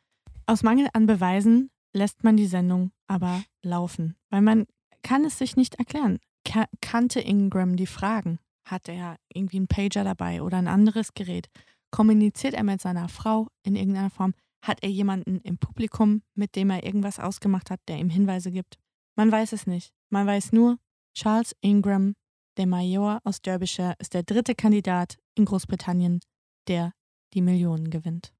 [0.45, 4.65] Aus Mangel an Beweisen lässt man die Sendung aber laufen, weil man
[5.03, 6.19] kann es sich nicht erklären.
[6.45, 8.39] Ka kannte Ingram die Fragen?
[8.65, 11.47] Hat er irgendwie einen Pager dabei oder ein anderes Gerät?
[11.91, 14.33] Kommuniziert er mit seiner Frau in irgendeiner Form?
[14.61, 18.77] Hat er jemanden im Publikum, mit dem er irgendwas ausgemacht hat, der ihm Hinweise gibt?
[19.15, 19.93] Man weiß es nicht.
[20.09, 20.77] Man weiß nur,
[21.13, 22.15] Charles Ingram,
[22.57, 26.19] der Major aus Derbyshire, ist der dritte Kandidat in Großbritannien,
[26.67, 26.93] der
[27.33, 28.33] die Millionen gewinnt.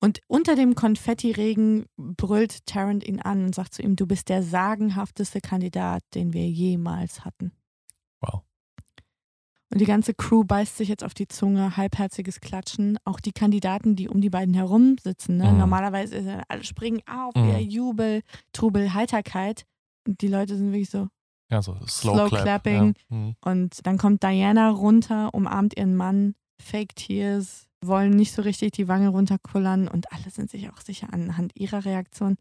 [0.00, 4.42] Und unter dem Konfettiregen brüllt Tarrant ihn an und sagt zu ihm, du bist der
[4.42, 7.52] sagenhafteste Kandidat, den wir jemals hatten.
[8.20, 8.42] Wow.
[9.74, 12.96] Und die ganze Crew beißt sich jetzt auf die Zunge, halbherziges Klatschen.
[13.04, 15.36] Auch die Kandidaten, die um die beiden herum sitzen.
[15.36, 15.50] Ne?
[15.50, 15.58] Mhm.
[15.58, 17.58] Normalerweise ist alle springen auf, Mhm.
[17.58, 19.66] Jubel, Trubel, Heiterkeit.
[20.06, 21.08] Und die Leute sind wirklich so.
[21.50, 22.42] Ja, so Slow, Slow Clap.
[22.42, 22.94] Clapping.
[23.10, 23.16] Ja.
[23.16, 23.36] Mhm.
[23.44, 28.86] Und dann kommt Diana runter, umarmt ihren Mann, Fake Tears, wollen nicht so richtig die
[28.86, 32.36] Wange runterkullern und alle sind sich auch sicher anhand ihrer Reaktion.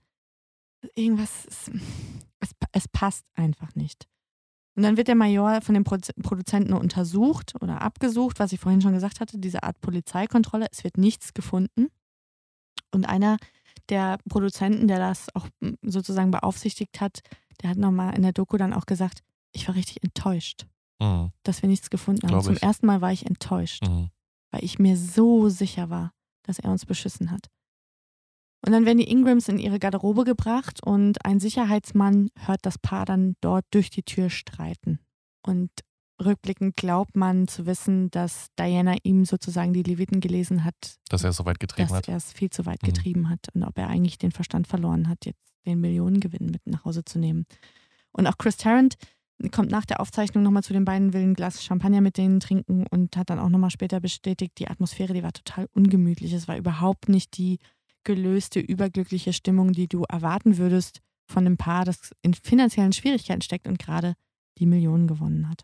[0.96, 1.72] Irgendwas, ist,
[2.40, 4.08] es, es passt einfach nicht.
[4.76, 8.94] Und dann wird der Major von den Produzenten untersucht oder abgesucht, was ich vorhin schon
[8.94, 10.68] gesagt hatte, diese Art Polizeikontrolle.
[10.72, 11.88] Es wird nichts gefunden.
[12.92, 13.38] Und einer
[13.90, 17.20] der Produzenten, der das auch mm, sozusagen beaufsichtigt hat,
[17.62, 20.66] der hat nochmal in der Doku dann auch gesagt, ich war richtig enttäuscht,
[21.02, 21.32] Mhm.
[21.44, 22.42] dass wir nichts gefunden haben.
[22.42, 24.10] Zum ersten Mal war ich enttäuscht, Mhm.
[24.52, 27.48] weil ich mir so sicher war, dass er uns beschissen hat.
[28.66, 33.06] Und dann werden die Ingrams in ihre Garderobe gebracht und ein Sicherheitsmann hört das Paar
[33.06, 35.00] dann dort durch die Tür streiten.
[35.46, 35.70] Und
[36.24, 40.76] rückblickend glaubt man zu wissen, dass Diana ihm sozusagen die Leviten gelesen hat,
[41.10, 42.08] Dass er es so weit getrieben dass hat.
[42.08, 42.88] er es viel zu weit Mhm.
[42.88, 46.86] getrieben hat und ob er eigentlich den Verstand verloren hat, jetzt den Millionengewinn mit nach
[46.86, 47.46] Hause zu nehmen.
[48.14, 48.96] Und auch Chris Tarrant
[49.52, 52.86] kommt nach der Aufzeichnung nochmal zu den beiden, will ein Glas Champagner mit denen trinken
[52.90, 56.32] und hat dann auch nochmal später bestätigt, die Atmosphäre, die war total ungemütlich.
[56.32, 57.60] Es war überhaupt nicht die
[58.04, 63.68] gelöste, überglückliche Stimmung, die du erwarten würdest von einem Paar, das in finanziellen Schwierigkeiten steckt
[63.68, 64.16] und gerade
[64.60, 65.64] die Millionen gewonnen hat.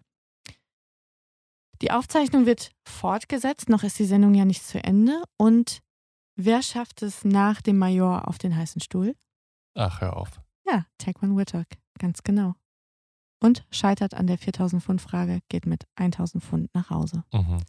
[1.82, 5.24] Die Aufzeichnung wird fortgesetzt, noch ist die Sendung ja nicht zu Ende.
[5.38, 5.80] Und
[6.36, 9.16] wer schafft es nach dem Major auf den heißen Stuhl?
[9.76, 10.42] Ach, hör auf.
[10.68, 12.56] Ja, Taekwon Whittock, ganz genau.
[13.42, 17.24] Und scheitert an der 4000 Pfund Frage, geht mit 1000 Pfund nach Hause.
[17.34, 17.64] Mhm.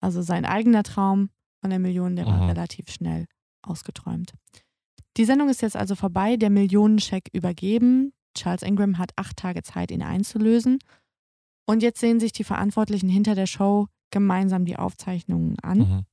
[0.00, 1.28] Also sein eigener Traum
[1.60, 2.48] von der Million, der war Mhm.
[2.48, 3.26] relativ schnell
[3.62, 4.32] ausgeträumt.
[5.16, 8.12] Die Sendung ist jetzt also vorbei, der Millionenscheck übergeben.
[8.36, 10.78] Charles Ingram hat acht Tage Zeit, ihn einzulösen.
[11.66, 16.04] Und jetzt sehen sich die Verantwortlichen hinter der Show gemeinsam die Aufzeichnungen an Mhm.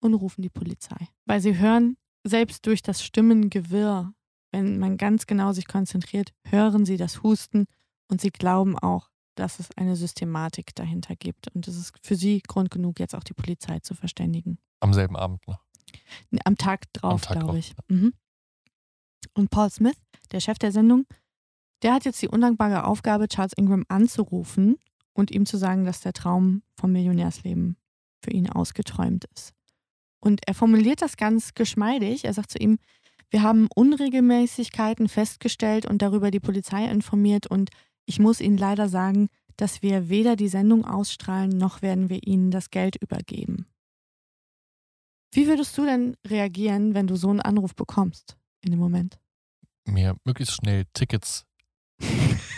[0.00, 1.08] und rufen die Polizei.
[1.26, 4.12] Weil sie hören, selbst durch das Stimmengewirr,
[4.52, 7.66] wenn man ganz genau sich konzentriert, hören sie das Husten
[8.08, 11.48] und sie glauben auch, dass es eine Systematik dahinter gibt.
[11.54, 14.58] Und es ist für sie Grund genug, jetzt auch die Polizei zu verständigen.
[14.80, 15.64] Am selben Abend noch.
[16.44, 17.74] Am Tag drauf, glaube ich.
[17.88, 18.12] Mhm.
[19.34, 19.96] Und Paul Smith,
[20.30, 21.06] der Chef der Sendung,
[21.82, 24.76] der hat jetzt die undankbare Aufgabe, Charles Ingram anzurufen
[25.12, 27.76] und ihm zu sagen, dass der Traum vom Millionärsleben
[28.22, 29.52] für ihn ausgeträumt ist.
[30.20, 32.24] Und er formuliert das ganz geschmeidig.
[32.24, 32.78] Er sagt zu ihm,
[33.30, 37.70] wir haben Unregelmäßigkeiten festgestellt und darüber die Polizei informiert und
[38.04, 42.50] ich muss Ihnen leider sagen, dass wir weder die Sendung ausstrahlen, noch werden wir Ihnen
[42.50, 43.66] das Geld übergeben.
[45.32, 49.18] Wie würdest du denn reagieren, wenn du so einen Anruf bekommst in dem Moment?
[49.86, 51.46] Mir möglichst schnell Tickets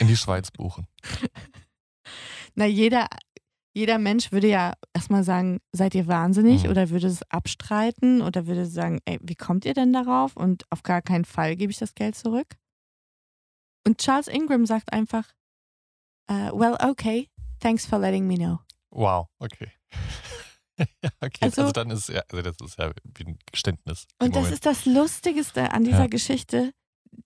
[0.01, 0.87] in die Schweiz buchen.
[2.55, 3.07] Na, jeder,
[3.75, 6.71] jeder Mensch würde ja erstmal sagen, seid ihr wahnsinnig Mhm.
[6.71, 10.37] oder würde es abstreiten oder würde sagen, ey, wie kommt ihr denn darauf?
[10.37, 12.57] Und auf gar keinen Fall gebe ich das Geld zurück.
[13.87, 15.33] Und Charles Ingram sagt einfach,
[16.29, 17.29] äh, well, okay,
[17.61, 18.59] thanks for letting me know.
[18.91, 19.71] Wow, okay.
[21.03, 21.39] ja, okay.
[21.43, 24.07] Also- Also, dann ist ja, also das ist ja wie ein Geständnis.
[24.19, 24.55] Und das Moment.
[24.55, 26.07] ist das Lustigste an dieser Ja.
[26.07, 26.73] Geschichte.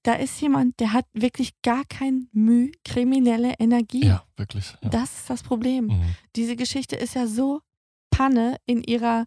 [0.03, 4.05] Da ist jemand, der hat wirklich gar kein Mühe, kriminelle Energie.
[4.05, 4.75] Ja, wirklich.
[4.83, 4.91] Ja.
[4.91, 5.87] Das ist das Problem.
[5.87, 6.15] Mhm.
[6.37, 7.63] Diese Geschichte ist ja so
[8.11, 9.25] Panne in ihrer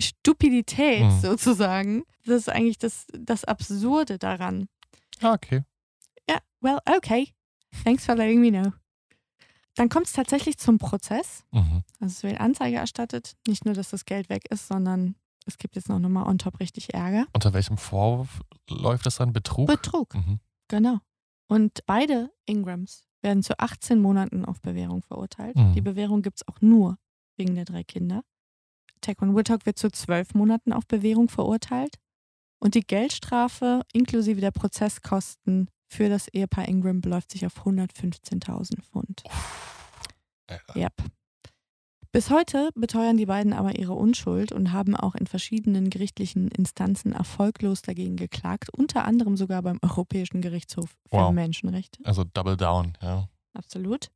[0.00, 1.20] Stupidität Mhm.
[1.20, 2.02] sozusagen.
[2.26, 4.66] Das ist eigentlich das, das Absurde daran.
[5.20, 5.62] Ah, okay.
[6.28, 7.32] Ja, well, okay.
[7.84, 8.72] Thanks for letting me know.
[9.76, 11.44] Dann kommt es tatsächlich zum Prozess.
[11.50, 11.82] Mhm.
[12.00, 13.34] Also es wird Anzeige erstattet.
[13.48, 15.14] Nicht nur, dass das Geld weg ist, sondern
[15.46, 17.26] es gibt jetzt noch nochmal on top richtig Ärger.
[17.32, 19.32] Unter welchem Vorwurf läuft das dann?
[19.32, 19.66] Betrug?
[19.66, 20.40] Betrug, Mhm.
[20.68, 20.98] genau.
[21.48, 25.56] Und beide Ingrams werden zu 18 Monaten auf Bewährung verurteilt.
[25.56, 25.72] Mhm.
[25.74, 26.98] Die Bewährung gibt es auch nur
[27.36, 28.22] wegen der drei Kinder.
[29.00, 31.96] Taekwon Whittock wird zu zwölf Monaten auf Bewährung verurteilt.
[32.60, 39.22] Und die Geldstrafe inklusive der Prozesskosten für das Ehepaar Ingram beläuft sich auf 115.000 Pfund.
[40.46, 40.76] Alter.
[40.76, 40.92] Yep.
[42.12, 47.12] Bis heute beteuern die beiden aber ihre Unschuld und haben auch in verschiedenen gerichtlichen Instanzen
[47.12, 51.32] erfolglos dagegen geklagt, unter anderem sogar beim Europäischen Gerichtshof für Wow.
[51.32, 52.00] Menschenrechte.
[52.04, 53.28] Also Double Down, ja.
[53.54, 54.08] Absolut.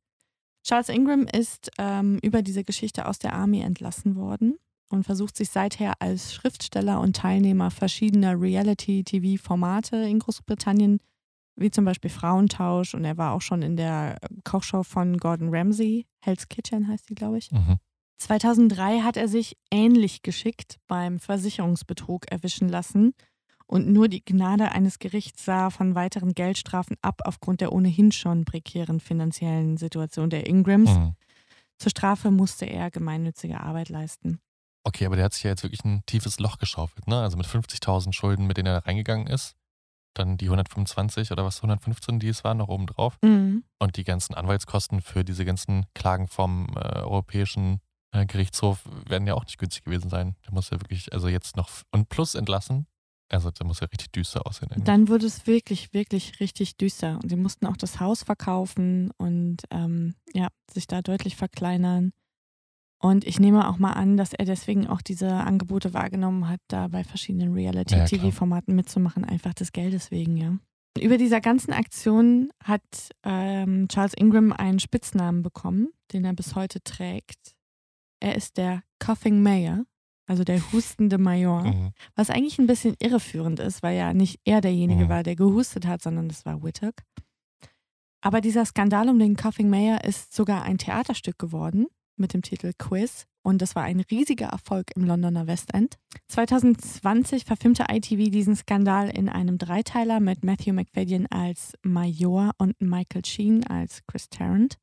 [0.63, 4.57] Charles Ingram ist ähm, über diese Geschichte aus der Army entlassen worden
[4.89, 10.99] und versucht sich seither als Schriftsteller und Teilnehmer verschiedener Reality-TV-Formate in Großbritannien,
[11.57, 16.05] wie zum Beispiel Frauentausch und er war auch schon in der Kochshow von Gordon Ramsay,
[16.21, 17.51] Hell's Kitchen heißt die, glaube ich.
[17.51, 17.77] Mhm.
[18.19, 23.13] 2003 hat er sich ähnlich geschickt beim Versicherungsbetrug erwischen lassen
[23.67, 28.45] und nur die Gnade eines Gerichts sah von weiteren Geldstrafen ab aufgrund der ohnehin schon
[28.45, 30.89] prekären finanziellen Situation der Ingrams.
[30.91, 31.15] Mhm.
[31.77, 34.39] Zur Strafe musste er gemeinnützige Arbeit leisten.
[34.83, 37.21] Okay, aber der hat sich ja jetzt wirklich ein tiefes Loch geschaufelt, ne?
[37.21, 39.55] Also mit 50.000 Schulden, mit denen er reingegangen ist.
[40.17, 43.17] Dann die 125 oder was, 115, die es waren, noch oben drauf.
[43.21, 43.63] Mhm.
[43.79, 49.35] Und die ganzen Anwaltskosten für diese ganzen Klagen vom äh, Europäischen äh, Gerichtshof werden ja
[49.35, 50.35] auch nicht günstig gewesen sein.
[50.45, 52.87] Der muss ja wirklich, also jetzt noch und plus entlassen.
[53.29, 54.71] Also der muss ja richtig düster aussehen.
[54.71, 54.85] eigentlich.
[54.85, 57.19] Dann wurde es wirklich, wirklich richtig düster.
[57.21, 62.13] Und sie mussten auch das Haus verkaufen und ähm, ja, sich da deutlich verkleinern.
[62.99, 66.87] Und ich nehme auch mal an, dass er deswegen auch diese Angebote wahrgenommen hat, da
[66.87, 67.71] bei verschiedenen Ja.
[67.71, 70.57] Reality-TV-Formaten mitzumachen, einfach des Geldes wegen, ja.
[70.99, 72.81] Über dieser ganzen Aktion hat
[73.23, 77.55] ähm, Charles Ingram einen Spitznamen bekommen, den er bis heute trägt.
[78.19, 79.83] Er ist der Coughing Mayor,
[80.27, 81.65] also der hustende Major.
[81.65, 81.91] Mhm.
[82.15, 85.09] Was eigentlich ein bisschen irreführend ist, weil ja nicht er derjenige Mhm.
[85.09, 86.95] war, der gehustet hat, sondern das war Whittock.
[88.21, 91.85] Aber dieser Skandal um den Coughing Mayor ist sogar ein Theaterstück geworden
[92.17, 95.97] mit dem Titel Quiz und das war ein riesiger Erfolg im Londoner West End.
[96.27, 103.23] 2020 verfilmte ITV diesen Skandal in einem Dreiteiler mit Matthew McFadden als Major und Michael
[103.23, 104.77] Sheen als Chris Tarrant.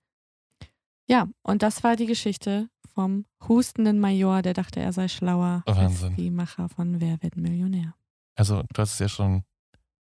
[1.07, 5.77] Ja, und das war die Geschichte vom hustenden Major, der dachte, er sei schlauer als
[5.77, 6.17] Wahnsinn.
[6.17, 7.95] die Macher von Wer wird Millionär.
[8.35, 9.45] Also du hast es ja schon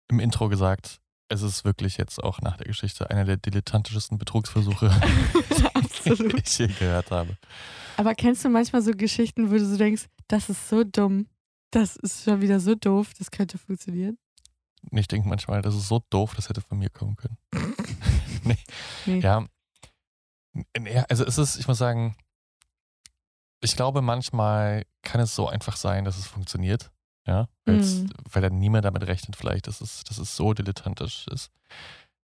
[0.09, 1.01] im Intro gesagt,
[1.31, 4.89] es ist wirklich jetzt auch nach der Geschichte einer der dilettantischsten Betrugsversuche,
[6.05, 7.37] die ich je gehört habe.
[7.95, 11.27] Aber kennst du manchmal so Geschichten, wo du so denkst, das ist so dumm,
[11.71, 14.17] das ist schon wieder so doof, das könnte funktionieren?
[14.91, 17.37] Ich denke manchmal, das ist so doof, das hätte von mir kommen können.
[18.43, 18.57] nee.
[19.05, 19.19] Nee.
[19.19, 19.45] Ja,
[21.07, 22.17] also es ist, ich muss sagen,
[23.61, 26.91] ich glaube, manchmal kann es so einfach sein, dass es funktioniert.
[27.27, 28.09] Ja, Mhm.
[28.31, 31.51] weil dann niemand damit rechnet, vielleicht, dass es, dass es so dilettantisch ist.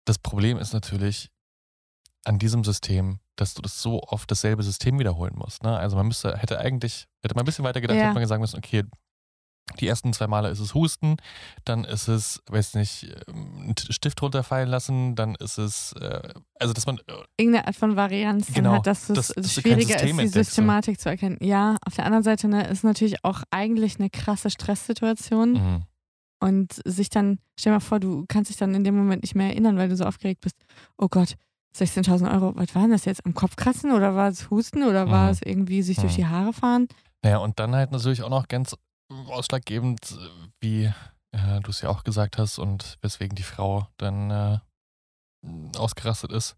[0.05, 1.29] Das Problem ist natürlich
[2.25, 5.63] an diesem System, dass du das so oft dasselbe System wiederholen musst.
[5.63, 5.75] Ne?
[5.77, 8.03] Also man müsste, hätte eigentlich, hätte man ein bisschen weiter gedacht, Ja.
[8.05, 8.83] hätte man sagen müssen, okay,
[9.79, 11.17] die ersten zwei Male ist es Husten,
[11.65, 16.73] dann ist es, weiß nicht, ähm, einen Stift runterfallen lassen, dann ist es, äh, also
[16.73, 16.99] dass man,
[17.37, 20.27] Irgendeine Art von Varianz dann Genau, hat, dass es kein schwieriger ist, die.
[20.27, 21.37] Systematik zu erkennen.
[21.41, 25.53] Ja, auf der anderen Seite ne, ist natürlich auch eigentlich eine krasse Stresssituation.
[25.53, 25.81] mh,
[26.41, 29.33] Und sich dann, stell dir mal vor, du kannst dich dann in dem Moment nicht
[29.35, 30.55] mehr erinnern, weil du so aufgeregt bist.
[30.97, 31.35] Oh Gott,
[31.75, 33.25] 16.000 Euro, was war denn das jetzt?
[33.25, 35.31] Am Kopf kratzen oder war es Husten oder war Mhm.
[35.31, 36.17] es irgendwie sich durch Mhm.
[36.17, 36.87] die Haare fahren?
[37.23, 38.75] Naja, und dann halt natürlich auch noch ganz
[39.27, 40.17] ausschlaggebend,
[40.59, 40.85] wie
[41.31, 44.59] äh, du es ja auch gesagt hast und weswegen die Frau dann äh,
[45.77, 46.55] ausgerastet ist,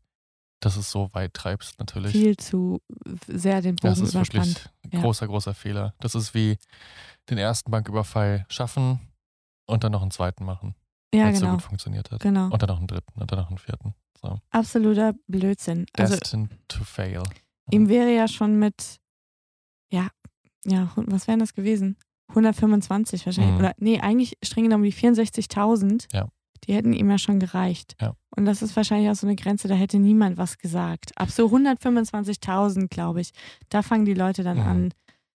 [0.62, 2.12] dass es so weit treibst natürlich.
[2.12, 2.82] Viel zu
[3.28, 4.74] sehr den das Bogen ist wirklich überspannt.
[4.84, 5.02] ein Ja.
[5.02, 5.94] großer, großer Fehler.
[6.00, 6.58] Das ist wie
[7.30, 9.00] den ersten Banküberfall schaffen
[9.68, 10.76] und dann noch einen zweiten machen,
[11.14, 11.56] Ja, weil es so genau.
[11.58, 12.22] gut funktioniert hat.
[12.22, 12.50] Genau.
[12.50, 13.96] Und dann noch einen dritten und dann noch einen vierten.
[14.22, 14.40] So.
[14.52, 15.86] Absoluter Blödsinn.
[15.94, 17.24] Also Destined to fail.
[17.72, 19.00] ihm wäre ja schon mit,
[19.92, 20.10] ja,
[20.66, 21.98] ja, was wären das gewesen?
[22.30, 23.54] 125 wahrscheinlich.
[23.54, 23.60] Mhm.
[23.60, 26.08] Oder nee, eigentlich streng genommen die 64.000.
[26.14, 26.28] Ja.
[26.68, 27.96] Die hätten ihm ja schon gereicht.
[28.02, 28.16] Ja.
[28.36, 31.12] Und das ist wahrscheinlich auch so eine Grenze, da hätte niemand was gesagt.
[31.16, 33.32] Ab so 125.000, glaube ich,
[33.70, 34.68] da fangen die Leute dann Mhm.
[34.68, 34.92] an,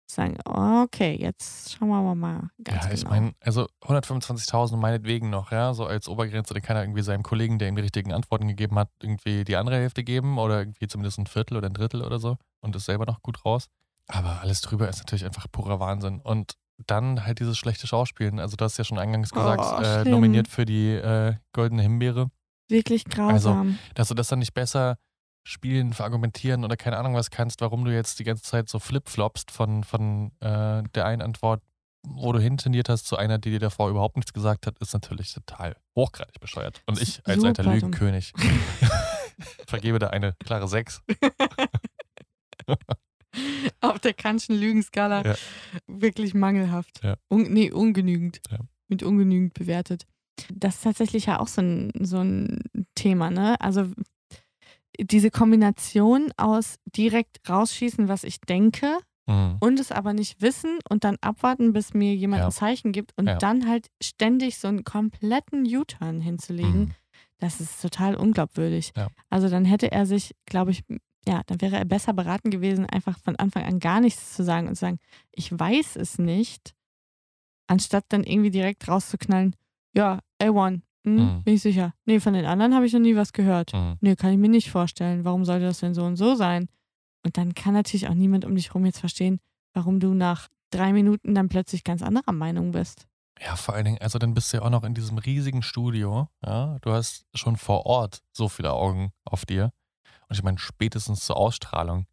[0.08, 3.12] zu sagen, okay, jetzt schauen wir mal ganz ja, ich genau.
[3.12, 7.60] meine, also 125.000 meinetwegen noch, ja, so als Obergrenze, dann kann er irgendwie seinem Kollegen,
[7.60, 11.20] der ihm die richtigen Antworten gegeben hat, irgendwie die andere Hälfte geben oder irgendwie zumindest
[11.20, 13.68] ein Viertel oder ein Drittel oder so und ist selber noch gut raus.
[14.08, 16.22] Aber alles drüber ist natürlich einfach purer Wahnsinn.
[16.22, 16.54] Und
[16.88, 18.40] dann halt dieses schlechte Schauspielen.
[18.40, 22.30] Also du hast ja schon eingangs gesagt, Oh, äh, nominiert für die äh, Goldene Himbeere.
[22.70, 23.80] Wirklich grausam.
[23.96, 24.98] Dass du das dann nicht besser
[25.44, 29.52] spielen, verargumentieren oder keine Ahnung was kannst, warum du jetzt die ganze Zeit so flipflopst
[29.52, 31.64] von, von äh, der einen Antwort,
[32.04, 35.34] wo du hintendiert hast, zu einer, die dir davor überhaupt nichts gesagt hat, ist natürlich
[35.34, 36.82] total hochgradig bescheuert.
[36.86, 37.76] Und ich als alter Super.
[37.76, 38.34] Lügenkönig
[39.68, 41.02] vergebe da eine klare 6.
[43.82, 45.36] Auf der Kantschen Lügenskala Ja.
[45.88, 47.02] wirklich mangelhaft.
[47.04, 47.16] Ja.
[47.30, 48.42] Un nee, ungenügend.
[48.52, 48.60] Ja.
[48.88, 50.06] Mit ungenügend bewertet.
[50.54, 52.62] Das ist tatsächlich ja auch so ein, so ein
[52.96, 53.60] Thema, ne?
[53.62, 53.92] Also
[55.00, 59.58] diese Kombination aus direkt rausschießen, was ich denke, Mhm.
[59.60, 62.46] und es aber nicht wissen und dann abwarten, bis mir jemand Ja.
[62.48, 66.92] ein Zeichen gibt und dann halt ständig so einen kompletten U-Turn hinzulegen, Mhm.
[67.38, 68.92] das ist total unglaubwürdig.
[69.30, 70.84] Also dann hätte er sich, glaube ich,
[71.28, 74.68] ja, dann wäre er besser beraten gewesen, einfach von Anfang an gar nichts zu sagen
[74.68, 75.00] und zu sagen,
[75.32, 76.74] ich weiß es nicht,
[77.68, 79.56] anstatt dann irgendwie direkt rauszuknallen,
[79.96, 81.44] ja, A1, hm, Mhm.
[81.44, 81.94] bin ich sicher.
[82.06, 83.74] Nee, von den anderen habe ich noch nie was gehört.
[83.74, 83.98] Mhm.
[84.02, 85.24] Nee, kann ich mir nicht vorstellen.
[85.26, 86.68] Warum sollte das denn so und so sein?
[87.26, 89.40] Und dann kann natürlich auch niemand um dich rum jetzt verstehen,
[89.74, 93.08] warum du nach drei Minuten dann plötzlich ganz anderer Meinung bist.
[93.42, 96.28] Ja, vor allen Dingen, also dann bist du ja auch noch in diesem riesigen Studio.
[96.46, 99.72] Ja, du hast schon vor Ort so viele Augen auf dir.
[100.30, 102.06] Und ich meine, spätestens zur Ausstrahlung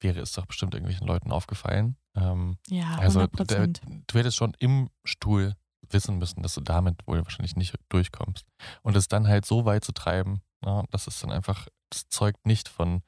[0.00, 1.96] wäre es doch bestimmt irgendwelchen Leuten aufgefallen.
[2.16, 3.80] Ähm, Ja, 100 also der, Prozent.
[4.08, 5.54] du hättest schon im Stuhl
[5.90, 8.46] wissen müssen, dass du damit wohl wahrscheinlich nicht durchkommst.
[8.82, 12.46] Und es dann halt so weit zu treiben, ja, das ist dann einfach, das zeugt
[12.46, 13.02] nicht von,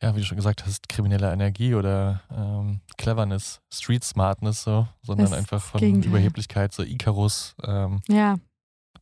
[0.00, 5.30] ja, wie du schon gesagt hast, krimineller Energie oder ähm, Cleverness, Street Smartness so, sondern
[5.30, 6.10] Das einfach von Gegenteil.
[6.10, 8.36] Überheblichkeit, so Icarus, ähm, ja,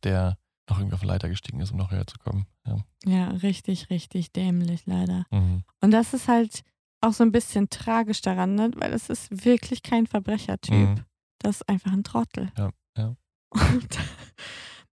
[0.03, 0.37] der
[0.69, 2.45] noch irgendwie auf eine Leiter gestiegen ist, um noch höher zu kommen.
[2.65, 2.77] Ja.
[3.05, 5.25] ja, richtig, richtig dämlich leider.
[5.31, 5.63] Mhm.
[5.81, 6.63] Und das ist halt
[7.01, 8.71] auch so ein bisschen tragisch daran, ne?
[8.75, 10.73] weil es ist wirklich kein Verbrechertyp.
[10.73, 11.05] Mhm.
[11.39, 12.51] Das ist einfach ein Trottel.
[12.57, 13.15] Ja, ja.
[13.49, 13.97] Und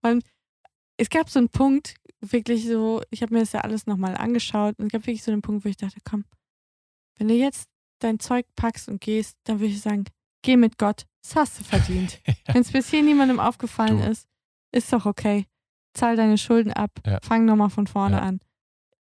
[0.02, 0.22] man,
[0.98, 4.78] es gab so einen Punkt, wirklich so, ich habe mir das ja alles nochmal angeschaut
[4.78, 6.26] und es gab wirklich so einen Punkt, wo ich dachte, komm,
[7.18, 7.70] wenn du jetzt
[8.00, 10.06] dein Zeug packst und gehst, dann würde ich sagen,
[10.44, 12.20] geh mit Gott, das hast du verdient.
[12.48, 14.10] Wenn es bis hier niemandem aufgefallen Du.
[14.10, 14.28] ist,
[14.72, 15.46] ist doch okay.
[15.94, 17.20] Zahl deine Schulden ab, Ja.
[17.22, 18.22] fang nochmal von vorne Ja.
[18.24, 18.40] an.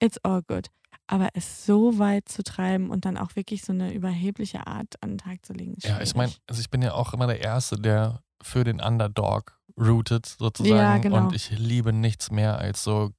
[0.01, 0.69] It's all good.
[1.07, 5.11] Aber es so weit zu treiben und dann auch wirklich so eine überhebliche Art an
[5.11, 5.75] den Tag zu legen.
[5.75, 8.81] ist Ja, ich meine, also ich bin ja auch immer der Erste, der für den
[8.81, 10.77] Underdog rootet, sozusagen.
[10.77, 11.17] Ja, genau.
[11.19, 13.11] Und ich liebe nichts mehr als so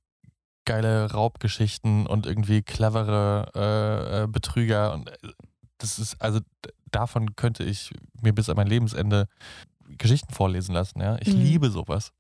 [0.65, 4.93] geile Raubgeschichten und irgendwie clevere äh, äh, Betrüger.
[4.93, 5.17] Und äh,
[5.77, 6.39] das ist, also
[6.91, 7.91] davon könnte ich
[8.21, 9.27] mir bis an mein Lebensende
[9.97, 11.17] Geschichten vorlesen lassen, ja.
[11.19, 11.41] Ich Mhm.
[11.41, 12.11] liebe sowas.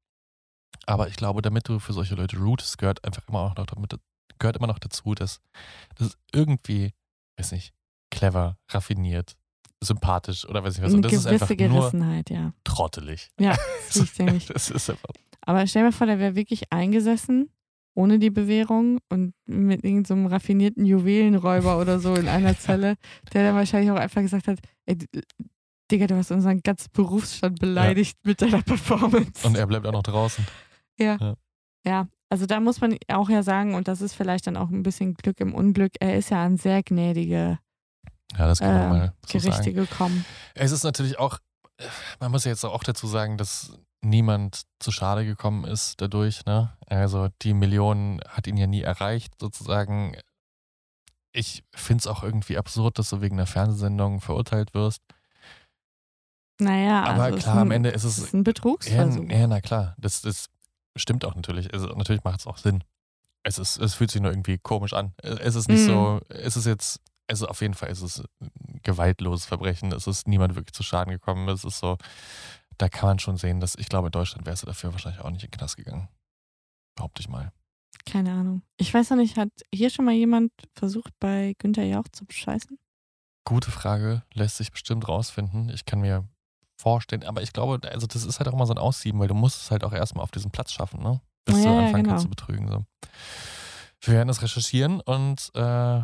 [0.85, 3.95] Aber ich glaube, damit du für solche Leute rootest, gehört einfach immer auch noch damit,
[4.39, 5.39] gehört immer noch dazu, dass
[5.95, 6.93] das irgendwie,
[7.37, 7.73] weiß nicht,
[8.11, 9.35] clever, raffiniert,
[9.81, 10.93] sympathisch oder weiß ich was.
[10.93, 12.53] Und das ist einfach nur Gerissenheit, ja.
[12.63, 13.29] trottelig.
[13.39, 13.55] Ja,
[13.87, 14.45] das liegt nämlich.
[14.47, 15.09] Das ist einfach.
[15.41, 17.49] Aber stell dir vor, der wäre wirklich eingesessen,
[17.95, 22.95] ohne die Bewährung und mit irgendeinem so raffinierten Juwelenräuber oder so in einer Zelle,
[23.33, 24.97] der dann wahrscheinlich auch einfach gesagt hat, ey,
[25.91, 29.45] Digga, du hast unseren ganzen Berufsstand beleidigt mit deiner Performance.
[29.45, 30.45] Und er bleibt auch noch draußen.
[30.99, 31.35] Ja.
[31.85, 34.83] Ja, also da muss man auch ja sagen, und das ist vielleicht dann auch ein
[34.83, 37.59] bisschen Glück im Unglück, er ist ja an sehr gnädige
[38.37, 39.75] Ja, das kann man äh, mal so Gerichte sagen.
[39.75, 40.25] gekommen.
[40.55, 41.39] Es ist natürlich auch,
[42.19, 46.45] man muss ja jetzt auch dazu sagen, dass niemand zu Schade gekommen ist dadurch.
[46.45, 46.71] Ne?
[46.87, 50.15] Also die Million hat ihn ja nie erreicht, sozusagen.
[51.31, 55.01] Ich finde es auch irgendwie absurd, dass du wegen einer Fernsehsendung verurteilt wirst.
[56.59, 59.29] Naja, Aber also klar, ist ein, am Ende ist es- ist ein Ja, Betrugsversuch.
[59.29, 60.49] ja, na klar, das, das
[60.95, 61.73] stimmt auch natürlich.
[61.73, 62.83] Also, natürlich macht es auch Sinn.
[63.43, 65.13] Es, ist, es fühlt sich nur irgendwie komisch an.
[65.21, 65.85] Es ist nicht Mhm.
[65.87, 69.91] so, es ist jetzt, also auf jeden Fall ist es ein gewaltloses Verbrechen.
[69.91, 71.49] Es ist niemand wirklich zu Schaden gekommen.
[71.49, 71.97] Es ist so,
[72.77, 75.29] da kann man schon sehen, dass ich glaube, in Deutschland wärst du dafür wahrscheinlich auch
[75.29, 76.07] nicht in den Knast gegangen.
[76.95, 77.51] Behaupte ich mal.
[78.05, 78.61] Keine Ahnung.
[78.77, 82.77] Ich weiß noch nicht, hat hier schon mal jemand versucht, bei Günther Jauch zu bescheißen?
[83.45, 85.69] Gute Frage, lässt sich bestimmt rausfinden.
[85.69, 86.27] Ich kann mir
[86.83, 89.33] vorstellen, aber ich glaube, also das ist halt auch immer so ein Aussieben, weil du
[89.33, 91.21] musst es halt auch erstmal auf diesen Platz schaffen, ne?
[91.45, 92.09] Bis Ja, du ja, anfangen genau.
[92.09, 92.67] kannst zu betrügen.
[92.67, 92.85] So.
[94.01, 96.01] Wir werden das recherchieren und äh,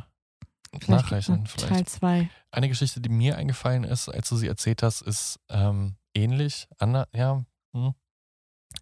[0.79, 1.57] Vielleicht noch Vielleicht.
[1.57, 2.29] Teil 2.
[2.51, 6.67] Eine Geschichte, die mir eingefallen ist, als du sie erzählt hast, ist ähm, ähnlich.
[6.77, 7.93] Ander, ja, hm.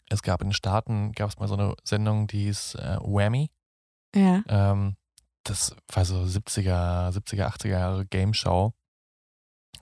[0.10, 3.50] Es gab in den Staaten, gab es mal so eine Sendung, die hieß äh, Whammy.
[4.16, 4.44] Ja.
[4.48, 4.98] Ähm,
[5.44, 8.74] das war so 70er, 70er, 80er Jahre Game Show.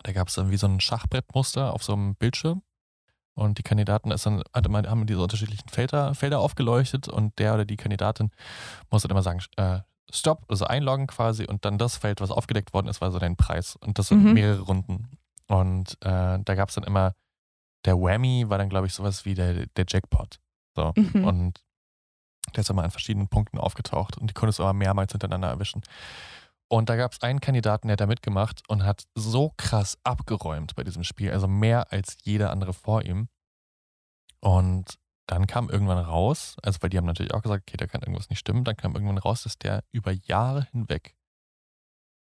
[0.06, 2.62] Da gab es dann wie so ein Schachbrettmuster auf so einem Bildschirm.
[3.34, 7.66] Und die Kandidaten ist dann, man, haben diese unterschiedlichen Felder, Felder aufgeleuchtet und der oder
[7.66, 8.30] die Kandidatin
[8.92, 9.80] musste dann immer sagen, äh,
[10.14, 13.36] Stopp, also einloggen quasi und dann das Feld, was aufgedeckt worden ist, war so dein
[13.36, 13.76] Preis.
[13.78, 14.34] Und das sind Mhm.
[14.34, 15.18] mehrere Runden.
[15.48, 17.14] Und äh, da gab es dann immer,
[17.84, 20.40] der Whammy war dann, glaube ich, sowas wie der, der Jackpot.
[20.76, 20.94] So.
[20.96, 21.26] Mhm.
[21.26, 21.64] Und
[22.56, 25.82] der ist immer an verschiedenen Punkten aufgetaucht und die konntest du aber mehrmals hintereinander erwischen.
[26.68, 30.76] Und da gab es einen Kandidaten, der hat da mitgemacht und hat so krass abgeräumt
[30.76, 33.28] bei diesem Spiel, also mehr als jeder andere vor ihm.
[34.40, 34.98] Und
[35.28, 38.30] dann kam irgendwann raus, also weil die haben natürlich auch gesagt, okay, da kann irgendwas
[38.30, 41.16] nicht stimmen, dann kam irgendwann raus, dass der über Jahre hinweg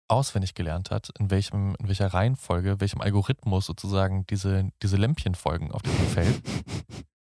[0.10, 5.72] auswendig gelernt hat, in welchem, in welcher Reihenfolge, welchem Algorithmus sozusagen diese, diese Lämpchen folgen
[5.72, 6.42] auf diesem Feld.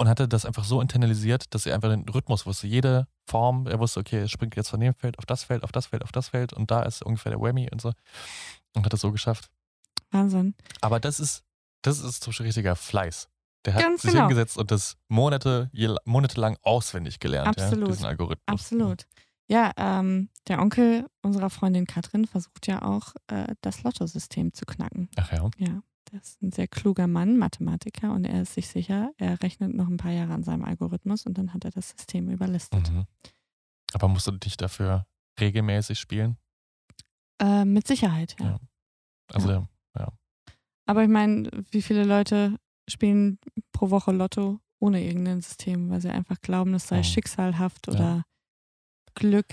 [0.00, 2.68] Und hatte das einfach so internalisiert, dass er einfach den Rhythmus wusste.
[2.68, 5.72] Jede Form, er wusste, okay, es springt jetzt von dem Feld auf das Feld, auf
[5.72, 7.92] das Feld, auf das Feld und da ist ungefähr der Whammy und so.
[8.74, 9.50] Und hat das so geschafft.
[10.12, 10.54] Wahnsinn.
[10.80, 11.42] Aber das ist,
[11.82, 13.28] das ist zum Beispiel richtiger Fleiß.
[13.64, 14.28] Der hat Ganz sich genau.
[14.28, 15.70] hingesetzt und das Monate,
[16.04, 17.88] monatelang auswendig gelernt, Absolut.
[17.88, 18.44] ja, diesen Algorithmus.
[18.46, 19.06] Absolut.
[19.48, 25.08] Ja, ähm, der Onkel unserer Freundin Katrin versucht ja auch, äh, das Lottosystem zu knacken.
[25.16, 25.50] Ach ja.
[25.58, 29.74] Ja, der ist ein sehr kluger Mann, Mathematiker, und er ist sich sicher, er rechnet
[29.74, 32.90] noch ein paar Jahre an seinem Algorithmus und dann hat er das System überlistet.
[32.90, 33.06] Mhm.
[33.92, 35.06] Aber musst du dich dafür
[35.40, 36.36] regelmäßig spielen?
[37.40, 38.46] Äh, mit Sicherheit, ja.
[38.46, 38.58] Ja.
[39.32, 39.66] Also,
[40.86, 43.38] Aber ich meine, wie viele Leute spielen
[43.72, 47.04] pro Woche Lotto ohne irgendein System, weil sie einfach glauben, es sei Mhm.
[47.04, 47.92] schicksalhaft Ja.
[47.92, 48.24] oder
[49.14, 49.52] Glück.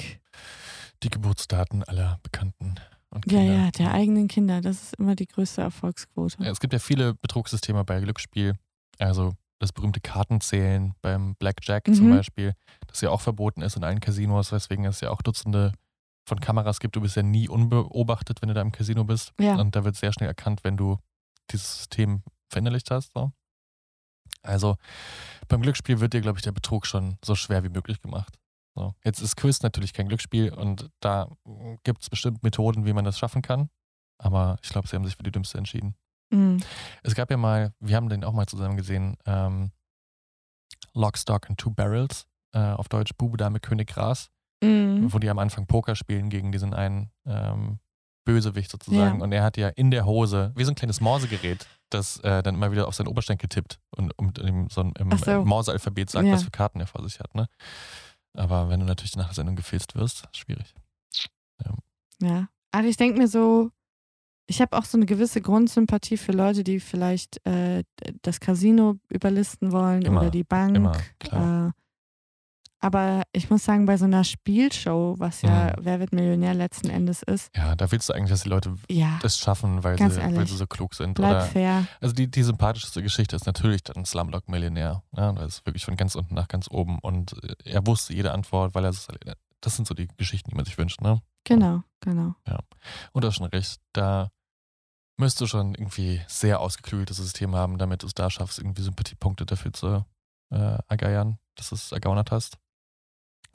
[1.04, 2.76] die Geburtsdaten aller Bekannten
[3.16, 3.54] und Ja, Kinder.
[3.56, 6.44] ja, der eigenen Kinder, das ist immer die größte Erfolgsquote.
[6.44, 8.56] Ja, Es gibt ja viele Betrugssysteme bei Glücksspiel.
[9.00, 12.12] Also das berühmte Kartenzählen beim Blackjack zum Mhm.
[12.18, 12.54] Beispiel,
[12.88, 15.72] das ja auch verboten ist in allen Casinos, weswegen es ja auch Dutzende
[16.28, 16.96] von Kameras gibt.
[16.96, 19.32] Du bist ja nie unbeobachtet, wenn du da im Casino bist.
[19.40, 19.56] Ja.
[19.56, 20.98] Und da wird sehr schnell erkannt, wenn du
[21.52, 23.14] dieses System verinnerlicht hast.
[23.14, 23.32] So.
[24.42, 24.76] Also
[25.48, 28.38] beim Glücksspiel wird dir, glaube ich, der Betrug schon so schwer wie möglich gemacht.
[28.76, 28.94] So.
[29.06, 31.30] Jetzt ist Quiz natürlich kein Glücksspiel und da
[31.84, 33.70] gibt es bestimmt Methoden, wie man das schaffen kann.
[34.18, 35.96] Aber ich glaube, sie haben sich für die dümmste entschieden.
[36.32, 36.58] Mhm.
[37.04, 39.72] Es gab ja mal, wir haben den auch mal zusammen gesehen, ähm,
[40.94, 44.30] Lock, Stock and Two Barrels, äh, auf Deutsch Bube, Dame, König, Gras,
[44.64, 45.12] Mhm.
[45.14, 47.80] wo die am Anfang Poker spielen gegen diesen einen ähm,
[48.26, 49.20] Bösewicht sozusagen.
[49.20, 49.24] Ja.
[49.24, 52.56] Und er hat ja in der Hose, wie so ein kleines Morsegerät, das äh, dann
[52.56, 55.32] immer wieder auf seinen Oberschenkel tippt und, und ihm so im Ach so.
[55.32, 56.34] äh, Morse-Alphabet sagt, Ja.
[56.34, 57.36] was für Karten er vor sich hat.
[57.36, 57.48] Ne?
[58.36, 60.74] Aber wenn du natürlich nach der Sendung gefilzt wirst, schwierig.
[62.22, 62.48] Ja.
[62.72, 63.72] Also ich denke mir so,
[64.48, 67.84] ich habe auch so eine gewisse Grundsympathie für Leute, die vielleicht äh,
[68.22, 70.76] das Casino überlisten wollen Immer, oder die Bank.
[70.76, 71.70] immer, klar.
[71.70, 71.72] Äh,
[72.86, 75.72] Aber ich muss sagen, bei so einer Spielshow, was ja Mhm.
[75.80, 79.18] Wer wird Millionär letzten Endes ist, Ja, da willst du eigentlich, dass die Leute ja,
[79.22, 80.50] das schaffen, weil, sie, weil ehrlich.
[80.50, 81.16] sie so klug sind.
[81.16, 81.88] bleib Oder, fair.
[82.02, 85.04] also die, die sympathischste Geschichte ist natürlich dann Slumdog Millionär.
[85.16, 87.00] Ja, das ist wirklich von ganz unten nach ganz oben.
[87.00, 89.08] Und äh, er wusste jede Antwort, weil er es
[89.62, 91.22] das sind so die Geschichten, die man sich wünscht, ne?
[91.44, 92.36] Genau, genau.
[93.14, 94.30] Und du hast schon recht, da
[95.18, 99.46] müsst du schon irgendwie sehr ausgeklügeltes System haben, damit du es da schaffst, irgendwie Sympathiepunkte
[99.46, 100.06] dafür zu
[100.52, 102.58] äh, ergeiern, dass du es ergaunert hast.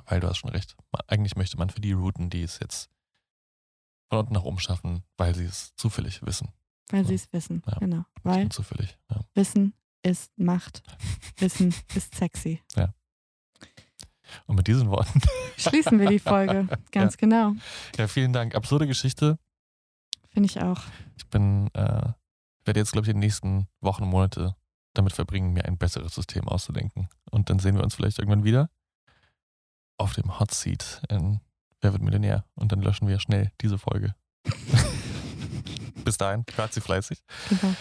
[0.06, 0.76] Weil du hast schon recht.
[1.06, 2.90] Eigentlich möchte man für die routen, die es jetzt
[4.08, 6.52] von unten nach oben schaffen, weil sie es zufällig wissen.
[6.90, 7.62] Weil sie es wissen.
[7.66, 7.78] Ja.
[7.78, 8.04] Genau.
[8.22, 8.98] Weil zufällig.
[9.10, 9.20] Ja.
[9.34, 10.82] Wissen ist Macht.
[11.38, 12.60] Wissen ist sexy.
[14.46, 15.20] Und mit diesen Worten,
[15.56, 16.68] Schließen wir die Folge.
[16.92, 17.54] Ganz genau.
[17.96, 18.54] ja, vielen Dank.
[18.54, 19.38] Absurde Geschichte.
[20.28, 20.82] Finde ich auch.
[21.16, 22.12] Ich bin, äh,
[22.64, 24.54] werde jetzt, glaube ich, die nächsten Wochen und Monate
[24.94, 27.08] damit verbringen, mir ein besseres System auszudenken.
[27.30, 28.70] Und dann sehen wir uns vielleicht irgendwann wieder
[30.00, 31.40] auf dem Hot Seat in
[31.82, 32.44] Wer wird Millionär?
[32.56, 34.14] Und dann löschen wir schnell diese Folge.
[36.04, 37.22] Bis dahin, hört sie fleißig.
[37.48, 37.74] Genau.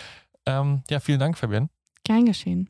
[0.46, 1.70] Ähm, ja, vielen Dank, Fabian.
[2.06, 2.70] Gern geschehen.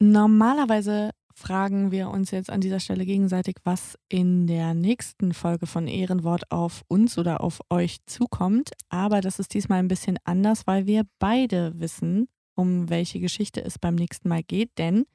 [0.00, 5.86] Normalerweise fragen wir uns jetzt an dieser Stelle gegenseitig, was in der nächsten Folge von
[5.86, 8.72] Ehrenwort auf uns oder auf euch zukommt.
[8.88, 13.78] Aber das ist diesmal ein bisschen anders, weil wir beide wissen, um welche Geschichte es
[13.78, 14.78] beim nächsten Mal geht.
[14.78, 15.06] Denn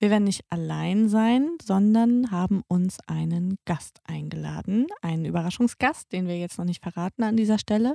[0.00, 4.86] wir werden nicht allein sein, sondern haben uns einen Gast eingeladen.
[5.02, 7.94] Einen Überraschungsgast, den wir jetzt noch nicht verraten an dieser Stelle.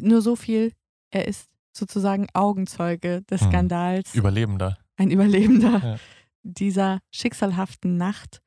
[0.00, 0.72] Nur so viel,
[1.10, 3.48] er ist sozusagen Augenzeuge des Hm.
[3.50, 4.78] Skandals Überlebender.
[4.96, 5.96] ein Überlebender Ja.
[6.42, 8.40] dieser schicksalhaften Nacht.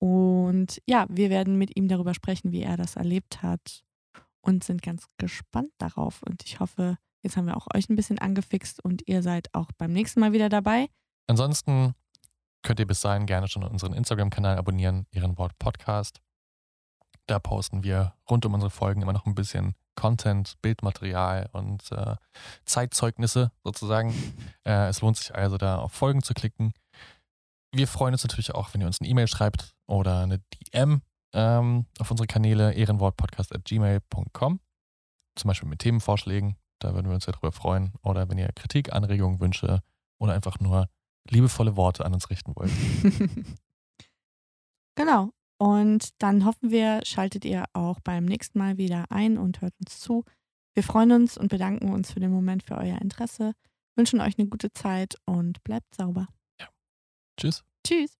[0.00, 3.84] Und ja, wir werden mit ihm darüber sprechen, wie er das erlebt hat
[4.40, 6.22] und sind ganz gespannt darauf.
[6.24, 9.70] Und ich hoffe, jetzt haben wir auch euch ein bisschen angefixt und ihr seid auch
[9.78, 10.88] beim nächsten Mal wieder dabei.
[11.26, 11.94] Ansonsten
[12.62, 16.20] könnt ihr bis dahin gerne schon unseren Instagram-Kanal abonnieren, Ehrenwort Podcast.
[17.26, 22.16] Da posten wir rund um unsere Folgen immer noch ein bisschen Content, Bildmaterial und äh,
[22.64, 24.14] Zeitzeugnisse sozusagen.
[24.64, 26.72] Äh, es lohnt sich also da auf Folgen zu klicken.
[27.72, 30.38] Wir freuen uns natürlich auch, wenn ihr uns eine E-Mail schreibt oder eine
[30.72, 31.02] DM
[31.34, 34.60] ähm, auf unsere Kanäle ehrenwortpodcast.gmail.com.
[35.34, 36.56] Zum Beispiel mit Themenvorschlägen.
[36.78, 37.92] Da würden wir uns sehr drüber freuen.
[38.02, 39.80] Oder wenn ihr Kritik, Anregungen, Wünsche
[40.20, 40.88] oder einfach nur
[41.28, 42.70] liebevolle Worte an uns richten wollt.
[44.94, 45.30] genau.
[45.58, 50.00] Und dann hoffen wir, schaltet ihr auch beim nächsten Mal wieder ein und hört uns
[50.00, 50.24] zu.
[50.74, 53.52] Wir freuen uns und bedanken uns für den Moment, für euer Interesse,
[53.94, 56.26] wünschen euch eine gute Zeit und bleibt sauber.
[57.38, 57.64] Tschüss.
[57.84, 58.16] Tschüss.